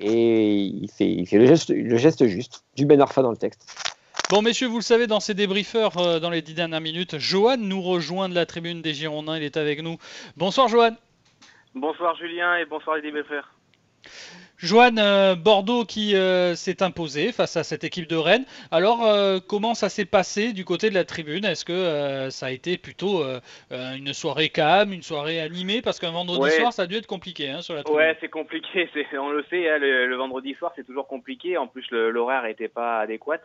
[0.00, 3.36] Et il fait, il fait le, geste, le geste juste du Ben Arfa dans le
[3.36, 3.66] texte.
[4.30, 7.82] Bon, messieurs, vous le savez, dans ces débriefeurs, dans les dix dernières minutes, Johan nous
[7.82, 9.36] rejoint de la tribune des Girondins.
[9.36, 9.98] Il est avec nous.
[10.38, 10.96] Bonsoir, Johan.
[11.74, 13.52] Bonsoir, Julien, et bonsoir les débriefeurs.
[14.62, 18.44] Joanne, euh, Bordeaux qui euh, s'est imposé face à cette équipe de Rennes.
[18.70, 21.44] Alors, euh, comment ça s'est passé du côté de la tribune?
[21.44, 23.24] Est-ce que ça a été plutôt
[23.70, 25.82] une soirée calme, une soirée animée?
[25.82, 28.00] Parce qu'un vendredi soir, ça a dû être compliqué hein, sur la tribune.
[28.00, 28.88] Ouais, c'est compliqué.
[29.18, 31.56] On le sait, hein, le, vendredi soir, c'est toujours compliqué.
[31.56, 33.40] En plus, l'horaire n'était pas adéquat.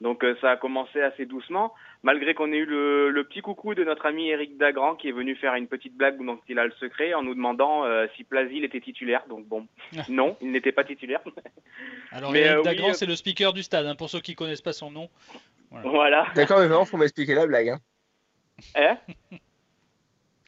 [0.00, 3.84] Donc euh, ça a commencé assez doucement, malgré qu'on ait eu le, petit coucou de
[3.84, 6.72] notre ami Eric Dagrand qui est venu faire une petite blague dont il a le
[6.80, 9.22] secret en nous demandant euh, si Plasil était titulaire.
[9.28, 9.66] Donc bon,
[10.08, 11.20] non, il n'était pas titulaire.
[12.12, 14.72] Alors Eric euh, Dagrand, c'est le speaker du stade, hein, pour ceux qui connaissent pas
[14.72, 15.10] son nom.
[15.70, 16.26] Voilà.
[16.34, 17.68] D'accord, mais vraiment, faut m'expliquer la blague.
[17.68, 17.78] Hein.
[18.74, 18.96] Hein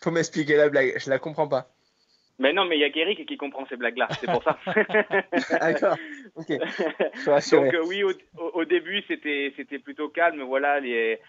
[0.03, 1.69] faut m'expliquer la blague, je la comprends pas.
[2.43, 4.59] Mais non, mais il y a Guéric qui comprend ces blagues-là, c'est pour ça.
[5.61, 5.97] D'accord.
[6.35, 6.49] Ok.
[7.53, 10.43] Donc euh, oui, au, début c'était c'était plutôt calme.
[10.43, 11.21] Voilà, les,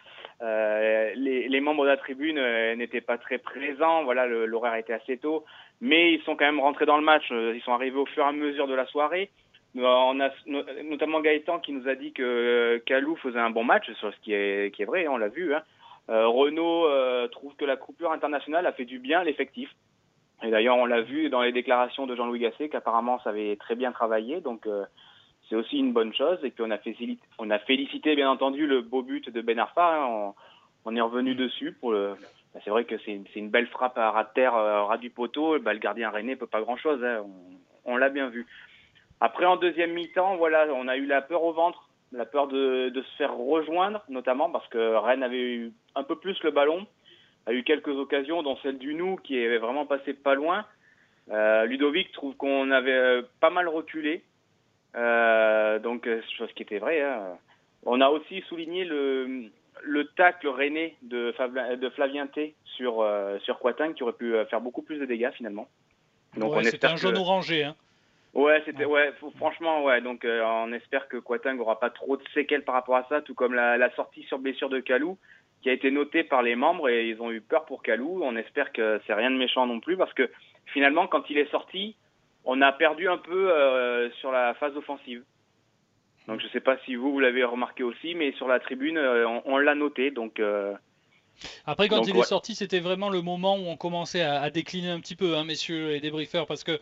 [0.41, 4.03] euh, les, les membres de la tribune euh, n'étaient pas très présents.
[4.05, 5.45] Voilà, l'horaire était assez tôt,
[5.81, 7.25] mais ils sont quand même rentrés dans le match.
[7.29, 9.29] Ils sont arrivés au fur et à mesure de la soirée.
[9.75, 10.31] On a
[10.83, 14.73] notamment Gaëtan qui nous a dit que Calou faisait un bon match, ce qui est
[14.73, 15.53] qui est vrai, on l'a vu.
[15.53, 15.61] Hein.
[16.07, 16.87] Renault
[17.27, 19.69] trouve que la coupure internationale a fait du bien à l'effectif.
[20.43, 23.75] Et d'ailleurs, on l'a vu dans les déclarations de Jean-Louis Gasset qu'apparemment ça avait très
[23.75, 24.83] bien travaillé, donc euh,
[25.47, 26.37] c'est aussi une bonne chose.
[26.43, 29.57] Et puis on a, félicité, on a félicité bien entendu le beau but de Ben
[29.57, 29.95] Arfa.
[29.95, 30.33] Hein.
[30.85, 32.15] On, est revenu dessus pour le.
[32.53, 34.97] Bah, c'est vrai que c'est une, une, belle frappe à ras de terre, à ras
[34.97, 35.57] du poteau.
[35.59, 37.01] Bah, le gardien René peut pas grand-chose.
[37.03, 37.23] Hein.
[37.85, 38.45] On, l'a bien vu.
[39.21, 42.89] Après, en deuxième mi-temps, voilà, on a eu la peur au ventre, la peur de,
[42.89, 46.85] de se faire rejoindre, notamment parce que Rennes avait eu un peu plus le ballon
[47.45, 50.65] a eu quelques occasions, dont celle du Nou qui est vraiment passé pas loin.
[51.31, 54.23] Euh, Ludovic trouve qu'on avait euh, pas mal reculé,
[54.95, 57.01] euh, donc chose qui était vrai.
[57.01, 57.37] Hein.
[57.85, 59.49] On a aussi souligné le,
[59.81, 61.33] le tacle rené de,
[61.75, 65.31] de Flavien T sur euh, sur Quatin qui aurait pu faire beaucoup plus de dégâts
[65.31, 65.67] finalement.
[66.35, 67.63] Donc ouais, c'était un jaune orangé.
[67.63, 67.75] Hein.
[68.33, 69.13] Ouais, c'était ouais.
[69.37, 70.01] franchement ouais.
[70.01, 73.35] Donc on espère que Quating aura pas trop de séquelles par rapport à ça, tout
[73.35, 75.17] comme la, la sortie sur blessure de Calou
[75.63, 78.21] qui a été noté par les membres et ils ont eu peur pour Calou.
[78.21, 80.29] On espère que c'est rien de méchant non plus parce que
[80.65, 81.95] finalement, quand il est sorti,
[82.43, 85.23] on a perdu un peu euh, sur la phase offensive.
[86.27, 88.97] Donc je ne sais pas si vous, vous l'avez remarqué aussi, mais sur la tribune,
[88.97, 90.11] euh, on, l'a noté.
[90.11, 90.73] Donc euh,
[91.65, 94.99] après, quand il est sorti, c'était vraiment le moment où on commençait à, décliner un
[94.99, 96.79] petit peu, hein, messieurs les débriefeurs, parce que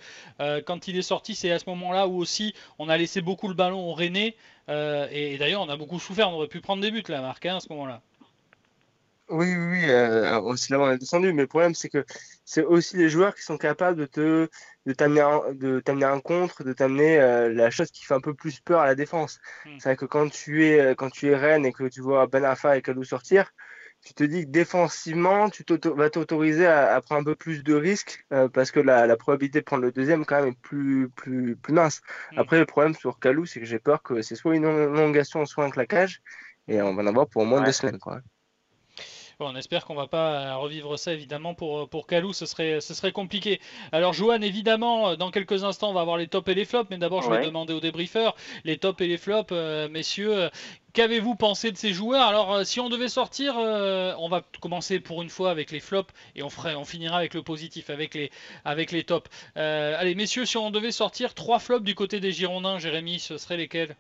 [0.65, 3.53] quand il est sorti, c'est à ce moment-là où aussi on a laissé beaucoup le
[3.53, 4.35] ballon au René,
[4.67, 7.57] et, d'ailleurs on a beaucoup souffert, on aurait pu prendre des buts là, Marc, hein,
[7.57, 8.01] à ce moment-là.
[9.31, 12.03] Oui, oui, oui, euh, aussi là on est descendu, mais le problème c'est que
[12.43, 14.49] c'est aussi les joueurs qui sont capables de te
[14.85, 18.19] de t'amener un, de t'amener un contre, de t'amener euh, la chose qui fait un
[18.19, 19.39] peu plus peur à la défense.
[19.65, 19.77] Hmm.
[19.79, 22.27] C'est vrai que quand tu es euh, quand tu es Rennes et que tu vois
[22.27, 23.51] Ben Arfa et Kalou sortir,
[24.03, 25.63] tu te dis que défensivement, tu
[25.95, 29.59] vas t'autoriser à, à, prendre un peu plus de risques parce que la, la, probabilité
[29.59, 32.01] de prendre le deuxième quand même est plus plus plus mince.
[32.33, 32.39] Hmm.
[32.39, 35.63] Après le problème sur Kalou, c'est que j'ai peur que c'est soit une elongation, soit
[35.63, 36.21] un claquage
[36.67, 38.21] et on va en avoir pour au moins deux semaines quoi
[39.45, 43.11] on espère qu'on va pas revivre ça évidemment pour pour Calou, ce serait ce serait
[43.11, 43.59] compliqué.
[43.91, 46.97] Alors Johan, évidemment, dans quelques instants, on va avoir les tops et les flops, mais
[46.97, 50.49] d'abord je vais demander aux débriefeurs les tops et les flops, euh, messieurs.
[50.93, 52.27] Qu'avez-vous pensé de ces joueurs?
[52.27, 55.79] Alors, euh, si on devait sortir, euh, on va commencer pour une fois avec les
[55.79, 58.29] flops et on, ferait, on finira avec le positif, avec les,
[58.65, 59.29] avec les tops.
[59.55, 63.57] allez, messieurs, si on devait sortir trois flops du côté des Girondins, Jérémy, ce serait
[63.57, 63.95] lesquels?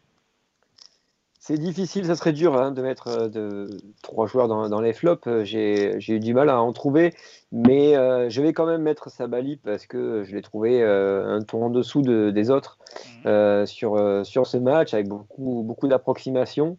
[1.43, 3.67] C'est difficile, ça serait dur hein, de mettre euh, de,
[4.03, 5.25] trois joueurs dans, les flops.
[5.25, 7.15] Euh, j'ai eu du mal à en trouver,
[7.51, 11.63] mais euh, je vais quand même mettre Sabali parce que je l'ai trouvé un tour
[11.63, 12.77] en dessous des autres
[13.25, 13.65] mmh.
[13.65, 16.77] sur, sur ce match avec beaucoup, beaucoup d'approximation.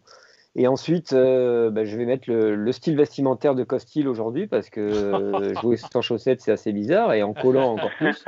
[0.55, 4.81] Et ensuite, euh, bah, je vais mettre le, style vestimentaire de Costil aujourd'hui parce que
[4.81, 8.23] euh, jouer sans chaussettes, c'est assez bizarre et en collant encore plus.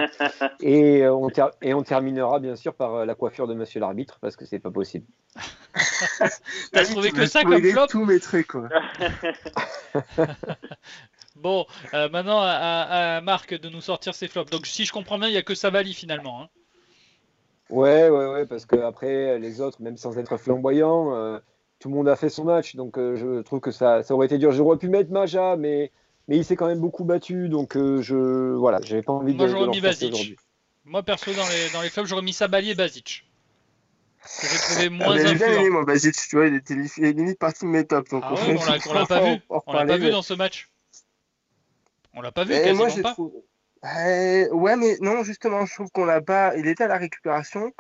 [0.60, 1.30] Et, euh, on,
[1.62, 4.72] et on terminera bien sûr par la coiffure de monsieur l'arbitre parce que c'est pas
[4.72, 5.06] possible.
[6.72, 8.70] T'as trouvé que ça comme flop tout mettrait quoi.
[11.36, 14.50] bon, maintenant à, Marc de nous sortir ses flops.
[14.50, 16.42] Donc si je comprends bien, il n'y a que Savali finalement.
[16.42, 16.50] Hein.
[17.70, 21.40] Ouais, ouais, ouais, parce que après les autres, même sans être flamboyants
[21.80, 24.26] tout le monde a fait son match, donc euh, je trouve que ça, ça aurait
[24.26, 24.52] été dur.
[24.52, 25.92] J'aurais pu mettre Maja, mais,
[26.28, 29.46] mais il s'est quand même beaucoup battu, donc euh, je voilà, j'avais pas envie Moi,
[29.46, 29.52] de.
[29.52, 30.36] Moi, j'aurais mis Basic.
[30.86, 33.26] Moi, perso, dans les, dans les clubs, j'aurais mis Sabali et Basic.
[34.24, 37.66] Que j'ai trouvé moins ah, bien aimé, moi, Basic, tu vois, il était limite partie
[37.66, 38.10] de mes tops.
[38.10, 38.58] Donc ah ouais,
[38.90, 39.42] on l'a pas vu.
[39.50, 40.70] On l'a pas vu dans ce match.
[42.14, 43.14] On l'a pas vu, quasiment moi, pas.
[43.14, 43.34] Trouvé...
[43.86, 46.56] Euh, ouais, mais non, justement, je trouve qu'on l'a pas.
[46.58, 47.72] Il était à la récupération.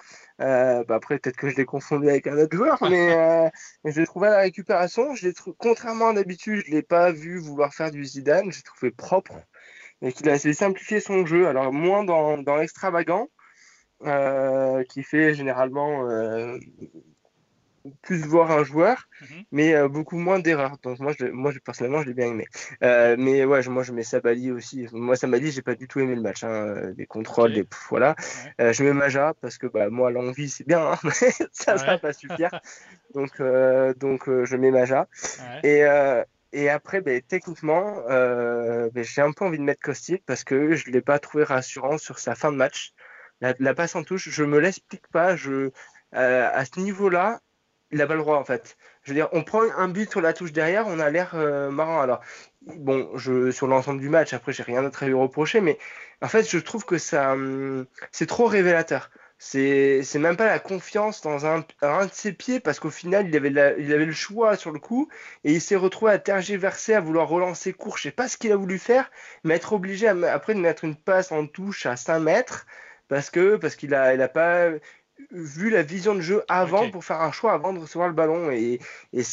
[0.42, 3.50] Euh, bah après, peut-être que je l'ai confondu avec un autre joueur, mais euh,
[3.86, 5.16] je l'ai trouvé à la récupération.
[5.16, 8.52] Je contrairement à d'habitude, je l'ai pas vu vouloir faire du Zidane.
[8.52, 9.34] J'ai trouvé propre
[10.02, 11.48] et qu'il a simplifié son jeu.
[11.48, 13.28] Alors moins dans, dans l'extravagant,
[14.90, 16.06] qui fait généralement
[18.02, 19.44] plus voir un joueur, mhm.
[19.52, 20.78] mais euh, beaucoup moins d'erreurs.
[20.84, 22.46] Donc moi, je, moi personnellement, je l'ai bien aimé.
[22.84, 24.88] Euh, mais ouais, moi je mets Sabali aussi.
[24.92, 26.44] Moi Sabali, j'ai pas du tout aimé le match.
[26.44, 26.92] Hein.
[26.96, 28.16] Des contrôles, des voilà.
[28.62, 31.12] Euh, je mets Maja parce que bah, moi l'envie c'est bien, hein, mais
[31.52, 32.50] ça ne va pas suffire.
[33.14, 33.42] donc
[33.98, 35.08] donc je mets Maja.
[35.64, 35.84] Et
[36.54, 40.88] et après, ben, techniquement, ben, j'ai un peu envie de mettre Kostic parce que je
[40.88, 42.94] ne l'ai pas trouvé rassurant sur sa fin de match.
[43.42, 45.36] La, passe en touche, je me l'explique pas.
[45.36, 45.72] Je,
[46.14, 47.42] à ce niveau-là,
[47.96, 48.78] il pas le droit en fait.
[49.04, 51.70] Je veux dire, on prend un but sur la touche derrière, on a l'air euh,
[51.72, 52.02] marrant.
[52.02, 52.22] Alors,
[52.62, 55.78] bon, je, sur l'ensemble du match, après, j'ai rien d'autre à lui reprocher, mais
[56.22, 59.10] en fait, je trouve que ça, hum, c'est trop révélateur.
[59.38, 63.36] C'est, c'est même pas la confiance dans un, de ses pieds parce qu'au final, il
[63.36, 65.10] avait, il avait le choix sur le coup
[65.44, 67.98] et il s'est retrouvé à tergiverser, à vouloir relancer court.
[67.98, 69.12] Je sais pas ce qu'il a voulu faire,
[69.44, 72.66] mais être obligé après de mettre une passe en touche à 5 mètres
[73.10, 74.70] parce que parce qu'il a, il a pas
[75.32, 78.52] vu la vision de jeu avant pour faire un choix avant de recevoir le ballon.
[78.52, 78.80] Et,
[79.14, 79.24] et,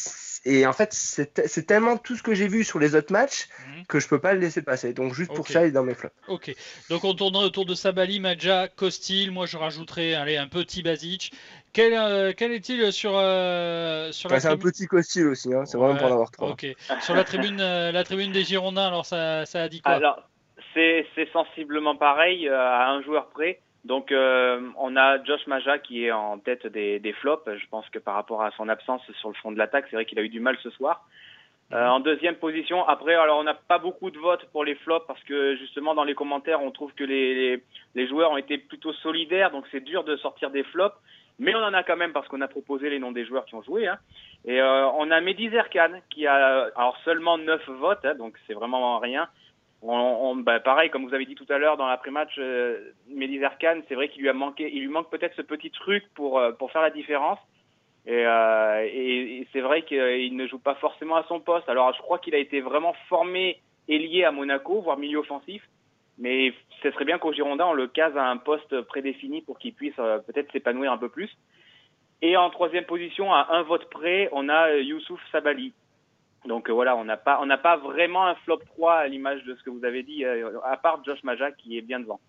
[0.44, 3.86] et en fait, c'est tellement tout ce que j'ai vu sur les autres matchs mhm.
[3.86, 4.92] que je peux pas le laisser passer.
[4.92, 6.14] Donc juste pour ça, il est dans mes flops.
[6.28, 6.54] Ok.
[6.90, 9.30] Donc on tournerait autour de Sabali, Madja, Costil.
[9.30, 11.32] Moi, je rajouterais allez, un petit Basic.
[11.72, 15.64] Quel, euh, quel est-il sur, euh, sur la C'est un petit Costil aussi, hein.
[15.64, 16.50] c'est vraiment pour en avoir trois.
[16.50, 16.66] Ok.
[17.00, 19.92] sur la tribune, euh, la tribune des Girondins, alors ça, ça a dit quoi?
[19.92, 20.28] Alors,
[20.74, 23.60] c'est sensiblement pareil à un joueur près.
[23.84, 27.44] Donc euh, on a Josh Maja qui est en tête des, des, flops.
[27.46, 30.04] Je pense que par rapport à son absence sur le front de l'attaque, c'est vrai
[30.04, 31.04] qu'il a eu du mal ce soir.
[31.72, 35.06] Euh, en deuxième position, après, alors on n'a pas beaucoup de votes pour les flops
[35.06, 37.62] parce que justement dans les commentaires on trouve que les, les,
[37.94, 40.96] les joueurs ont été plutôt solidaires, donc c'est dur de sortir des flops.
[41.38, 43.54] Mais on en a quand même parce qu'on a proposé les noms des joueurs qui
[43.54, 43.88] ont joué.
[43.88, 43.98] Hein.
[44.44, 48.54] Et euh, on a Mehdi Zerkan qui a alors seulement 9 votes, hein, donc c'est
[48.54, 49.28] vraiment rien.
[49.84, 54.08] On, bah, pareil, comme vous avez dit tout à l'heure dans l'après-match, euh, c'est vrai
[54.08, 56.82] qu'il lui a manqué, il lui manque peut-être ce petit truc pour euh, pour faire
[56.82, 57.40] la différence.
[58.06, 61.68] Et, euh, et, c'est vrai qu'il ne joue pas forcément à son poste.
[61.68, 65.62] Alors je crois qu'il a été vraiment formé et lié à Monaco, voire milieu offensif.
[66.18, 69.74] Mais ce serait bien qu'au Girondin on le case à un poste prédéfini pour qu'il
[69.74, 71.30] puisse euh, peut-être s'épanouir un peu plus.
[72.20, 75.72] Et en troisième position, à un vote près, on a Youssouf Sabali.
[76.46, 79.44] Donc euh, voilà, on n'a pas, on n'a pas vraiment un flop 3 à l'image
[79.44, 82.20] de ce que vous avez dit, euh, à part Josh Maja qui est bien devant.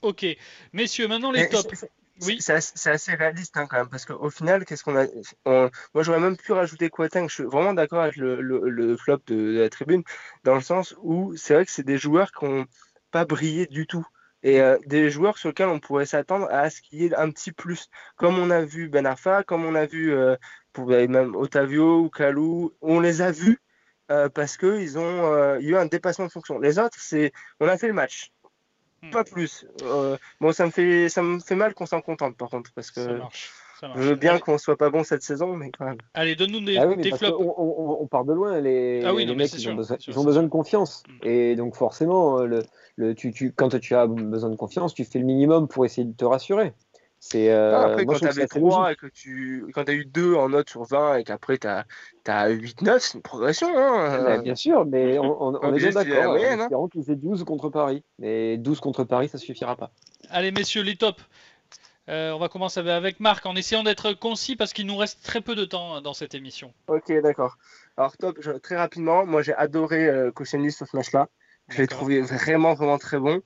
[0.00, 0.26] Ok,
[0.72, 1.86] messieurs, maintenant les tops.
[2.20, 2.36] Oui.
[2.40, 5.06] C'est assez, réaliste hein, quand même, parce qu'au final, qu'est-ce qu'on a
[5.46, 7.26] Moi, j'aurais même pu rajouter Quateng.
[7.28, 10.04] Je suis vraiment d'accord avec le, le, flop de, la tribune,
[10.44, 12.66] dans le sens où c'est vrai que c'est des joueurs qui n'ont
[13.10, 14.06] pas brillé du tout.
[14.42, 17.30] Et euh, des joueurs sur lesquels on pourrait s'attendre à ce qu'il y ait un
[17.30, 17.88] petit plus.
[18.16, 20.14] Comme on a vu Ben Arfa, comme on a vu
[20.72, 23.60] pour même Otavio ou Kalou, on les a vus
[24.12, 26.58] euh, parce qu'ils ont euh, eu un dépassement de fonction.
[26.58, 28.30] Les autres, c'est on a fait le match,
[29.02, 29.10] hmm.
[29.10, 29.64] pas plus.
[29.82, 32.90] Euh, bon, ça me fait ça me fait mal qu'on s'en contente par contre parce
[32.90, 33.20] que
[33.96, 35.98] je veux bien qu'on soit pas bon cette saison, mais quand même.
[36.14, 37.36] Allez, donne-nous des, ah flops.
[37.38, 40.48] On, part de loin, les, ah les mecs, ils, ont, besoin, ils ont, besoin, de
[40.48, 41.02] confiance.
[41.08, 41.28] Hmm.
[41.28, 42.62] Et donc, forcément, le,
[42.96, 46.06] le, tu, tu, quand tu as besoin de confiance, tu fais le minimum pour essayer
[46.06, 46.72] de te rassurer.
[47.24, 50.48] C'est, euh, après, quand tu avais 3 et que tu quand as eu 2 en
[50.48, 51.86] note sur 20 et qu'après tu as,
[52.26, 53.68] as 8-9, c'est une progression.
[53.78, 56.34] Hein bah, bien sûr, mais on, on, est bien d'accord.
[56.34, 56.58] Hein.
[56.62, 58.02] Espérons qu'ils aient 12 contre Paris.
[58.18, 59.92] Mais 12 contre Paris, ça suffira pas.
[60.30, 61.22] Allez, messieurs, les tops.
[62.08, 65.40] Euh, on va commencer avec Marc en essayant d'être concis parce qu'il nous reste très
[65.40, 66.72] peu de temps dans cette émission.
[66.88, 67.56] Ok, d'accord.
[67.96, 71.28] Alors, top, très rapidement, moi j'ai adoré euh, sur ce match-là.
[71.68, 73.36] Je l'ai trouvé vraiment, vraiment très bon.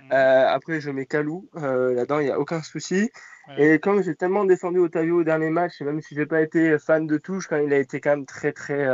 [0.00, 0.12] Mhm.
[0.12, 1.48] Euh, après, je mets Kalou.
[1.56, 3.10] Euh, là-dedans, il n'y a aucun souci.
[3.58, 6.78] Et comme j'ai tellement défendu Otavio au dernier match, même si je n'ai pas été
[6.78, 8.86] fan de touche, quand il a été quand même très, très,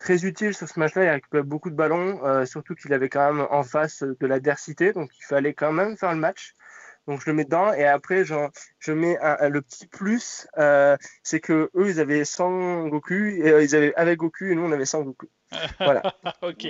[0.00, 3.32] très utile sur ce match-là, il a récupéré beaucoup de ballons, surtout qu'il avait quand
[3.32, 6.54] même en face de l'adversité, donc il fallait quand même faire le match.
[7.06, 9.16] Donc je le mets dedans et après je mets
[9.48, 10.46] le petit plus,
[11.22, 14.72] c'est que eux ils avaient 100 Goku et ils avaient avec Goku et nous on
[14.72, 15.26] avait 100 Goku.
[15.80, 16.02] Voilà.
[16.42, 16.66] ok.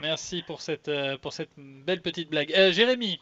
[0.00, 2.52] Merci pour cette, euh, pour cette belle petite blague.
[2.52, 3.20] Euh, Jérémy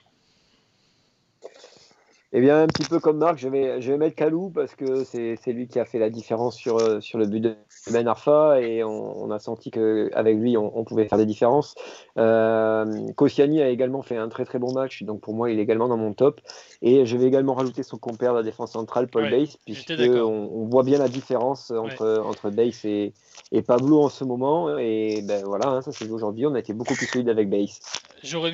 [2.33, 5.03] eh bien, un petit peu comme Marc, je vais, je vais mettre Kalou parce que
[5.03, 7.57] c'est lui qui a fait la différence sur, euh, sur le but de
[7.93, 11.75] Ben Arfa et on, a senti qu'avec lui, on, pouvait faire des différences.
[12.19, 15.89] Euh, a également fait un très très bon match, donc pour moi, il est également
[15.89, 16.41] dans mon top.
[16.83, 20.67] Et je vais également rajouter son compère de la défense centrale, Paul ouais, puisque on,
[20.71, 23.13] voit bien la différence entre, entre Bass et,
[23.51, 24.79] et Pablo en ce moment.
[24.79, 27.81] Et ben voilà, hein, ça c'est aujourd'hui, on a été beaucoup plus solide avec Bass.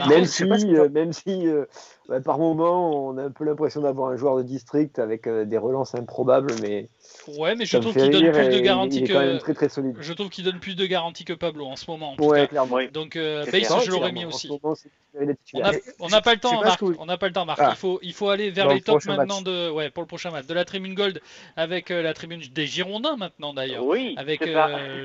[0.08, 1.64] Même si, euh, même si euh,
[2.08, 5.44] bah, par moment, on a un peu l'impression d'avoir un joueur de district avec euh,
[5.44, 6.88] des relances improbables, mais.
[7.36, 9.38] Ouais, mais je trouve qu'il donne plus de garanties que.
[9.38, 9.96] Très, très solide.
[9.98, 12.14] Je trouve qu'il donne plus de garanties que Pablo en ce moment.
[12.20, 12.78] ouais, clairement.
[12.92, 14.48] Donc, euh, je l'aurais mis aussi.
[14.50, 16.80] on n'a pas le temps, Marc.
[16.98, 17.60] On n'a pas le temps, Marc.
[17.70, 20.46] Il, faut, il faut aller vers les tops maintenant de, ouais, pour le prochain match.
[20.46, 21.20] De la tribune Gold
[21.56, 23.84] avec la tribune des Girondins maintenant d'ailleurs.
[23.84, 24.14] Oui.
[24.16, 24.44] Avec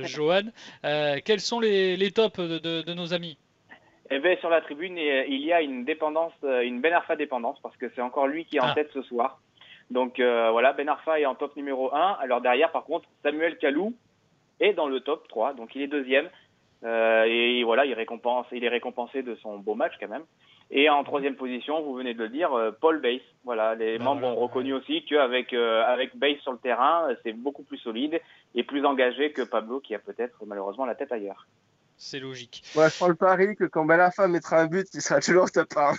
[0.03, 0.43] Johan.
[0.83, 3.37] quels sont les, les tops de, de, de nos amis?
[4.11, 7.59] Eh bien, sur la tribune, il y a une dépendance, euh, une Ben Arfa dépendance,
[7.61, 8.73] parce que c'est encore lui qui est en ah.
[8.75, 9.39] tête ce soir.
[9.89, 12.17] Donc euh, voilà, Ben Arfa est en top numéro 1.
[12.19, 13.93] Alors derrière, par contre, Samuel Kalou
[14.59, 16.29] est dans le top 3, donc il est deuxième.
[16.83, 20.25] et, voilà, il récompense, il est récompensé de son beau match quand même.
[20.73, 23.21] Et en troisième position, vous venez de le dire, Paul Bass.
[23.43, 27.63] Voilà, les Ben membres ont reconnu aussi qu'avec avec Bass sur le terrain, c'est beaucoup
[27.63, 28.21] plus solide
[28.55, 31.45] et plus engagé que Pablo, qui a peut-être malheureusement la tête ailleurs.
[32.03, 32.63] C'est logique.
[32.75, 35.69] Moi, je prends le pari que quand Balafa mettra un but, il sera toujours top
[35.77, 35.93] 1.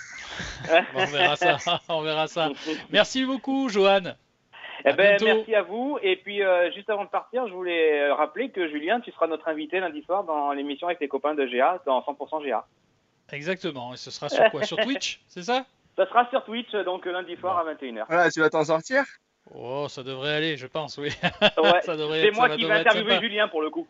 [0.96, 1.58] on verra ça.
[1.88, 2.50] on verra ça.
[2.90, 4.16] Merci beaucoup, Johan.
[4.84, 6.00] Eh ben, merci à vous.
[6.02, 9.46] Et puis, euh, juste avant de partir, je voulais rappeler que Julien, tu seras notre
[9.46, 12.66] invité lundi soir dans l'émission avec les copains de GA, dans 100% GA.
[13.30, 13.94] Exactement.
[13.94, 14.64] Et ce sera sur quoi?
[14.64, 15.64] Sur Twitch, c'est ça?
[15.96, 17.70] Ça sera sur Twitch, donc lundi soir bon.
[17.70, 18.06] à 21h.
[18.08, 19.04] Voilà, tu vas t'en sortir?
[19.54, 21.10] Oh, ça devrait aller, je pense, oui.
[21.58, 23.86] Ouais, c'est moi qui vais interviewer Julien pour le coup.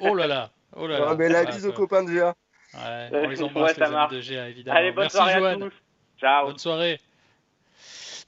[0.00, 0.50] oh là là.
[0.74, 1.14] Oh là là.
[1.16, 2.34] mais la bise aux copains de GA.
[2.74, 4.78] Ouais, on les embrasse, ouais, les amis de GA, évidemment.
[4.78, 5.62] Allez, bonne Merci, soirée Joanne.
[5.62, 5.74] à tous.
[6.18, 6.46] Ciao.
[6.46, 7.00] Bonne soirée.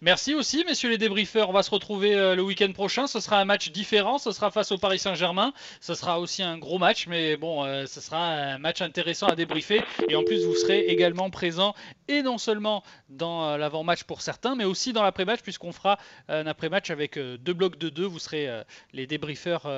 [0.01, 1.51] Merci aussi, messieurs les débriefeurs.
[1.51, 3.09] On va se retrouver euh, le week-end prochain.
[3.09, 4.19] Ce sera un match différent.
[4.19, 5.53] Ce sera face au Paris Saint-Germain.
[5.81, 9.35] Ce sera aussi un gros match, mais bon, euh, ce sera un match intéressant à
[9.35, 9.83] débriefer.
[10.09, 11.75] Et en plus, vous serez également présent
[12.07, 16.47] et non seulement dans euh, l'avant-match pour certains, mais aussi dans l'après-match, puisqu'on fera un
[16.47, 18.07] après-match avec deux blocs de deux.
[18.07, 18.49] Vous serez
[18.93, 19.69] les débriefeurs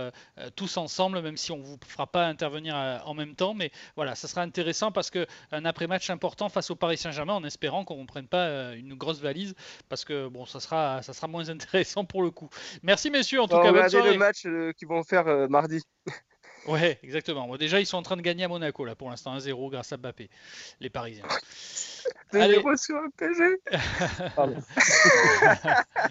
[0.54, 2.74] tous ensemble, même si on ne vous fera pas intervenir
[3.06, 3.54] en même temps.
[3.54, 7.44] Mais voilà, ça sera intéressant parce que un après-match important face au Paris Saint-Germain, en
[7.44, 9.54] espérant qu'on ne prenne pas une grosse valise,
[9.88, 12.48] parce que bon, ça sera, ça sera moins intéressant pour le coup.
[12.82, 14.12] Merci messieurs, en tout on cas, bonne soirée.
[14.12, 15.82] le match euh, qu'ils vont faire euh, mardi.
[16.66, 17.48] Ouais, exactement.
[17.48, 19.92] Bon, déjà, ils sont en train de gagner à Monaco là pour l'instant 1-0 grâce
[19.92, 20.28] à Mbappé,
[20.80, 21.24] les Parisiens.
[22.32, 22.62] Allez.
[22.76, 23.60] sur un PG.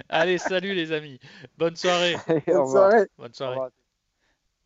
[0.10, 1.20] Allez, salut les amis.
[1.56, 2.16] Bonne soirée.
[2.48, 3.06] Bonne soirée.
[3.20, 3.70] Bonne soirée.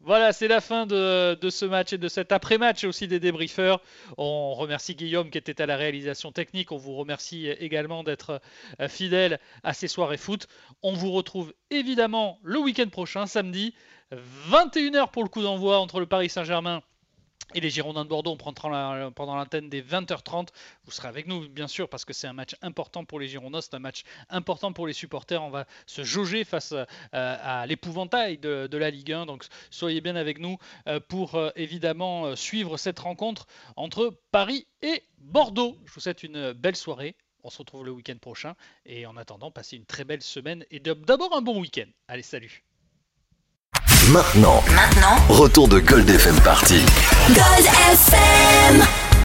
[0.06, 3.82] Voilà, c'est la fin de, ce match et de cet après-match aussi des débriefeurs.
[4.18, 6.74] On remercie Guillaume qui était à la réalisation technique.
[6.74, 8.42] On vous remercie également d'être
[8.90, 10.48] fidèle à ces soirées foot.
[10.82, 13.74] On vous retrouve évidemment le week-end prochain, samedi,
[14.50, 16.84] 21h pour le coup d'envoi entre le Paris Saint-Germain
[17.54, 20.50] et les Girondins de Bordeaux, on prendra pendant l'antenne des 20h30.
[20.86, 23.62] Vous serez avec nous, bien sûr, parce que c'est un match important pour les Girondins,
[23.62, 25.42] c'est un match important pour les supporters.
[25.44, 29.26] On va se jauger face euh, à l'épouvantail de, de, la Ligue 1.
[29.26, 35.04] Donc soyez bien avec nous euh, pour euh, évidemment suivre cette rencontre entre Paris et
[35.20, 35.78] Bordeaux.
[35.86, 37.16] Je vous souhaite une belle soirée.
[37.44, 38.56] On se retrouve le week-end prochain.
[38.86, 41.90] Et en attendant, passez une très belle semaine et d'abord un bon week-end.
[42.08, 42.64] Allez, salut
[44.12, 46.82] Maintenant, Maintenant, retour de Gold FM Party.
[47.30, 49.03] Gold FM.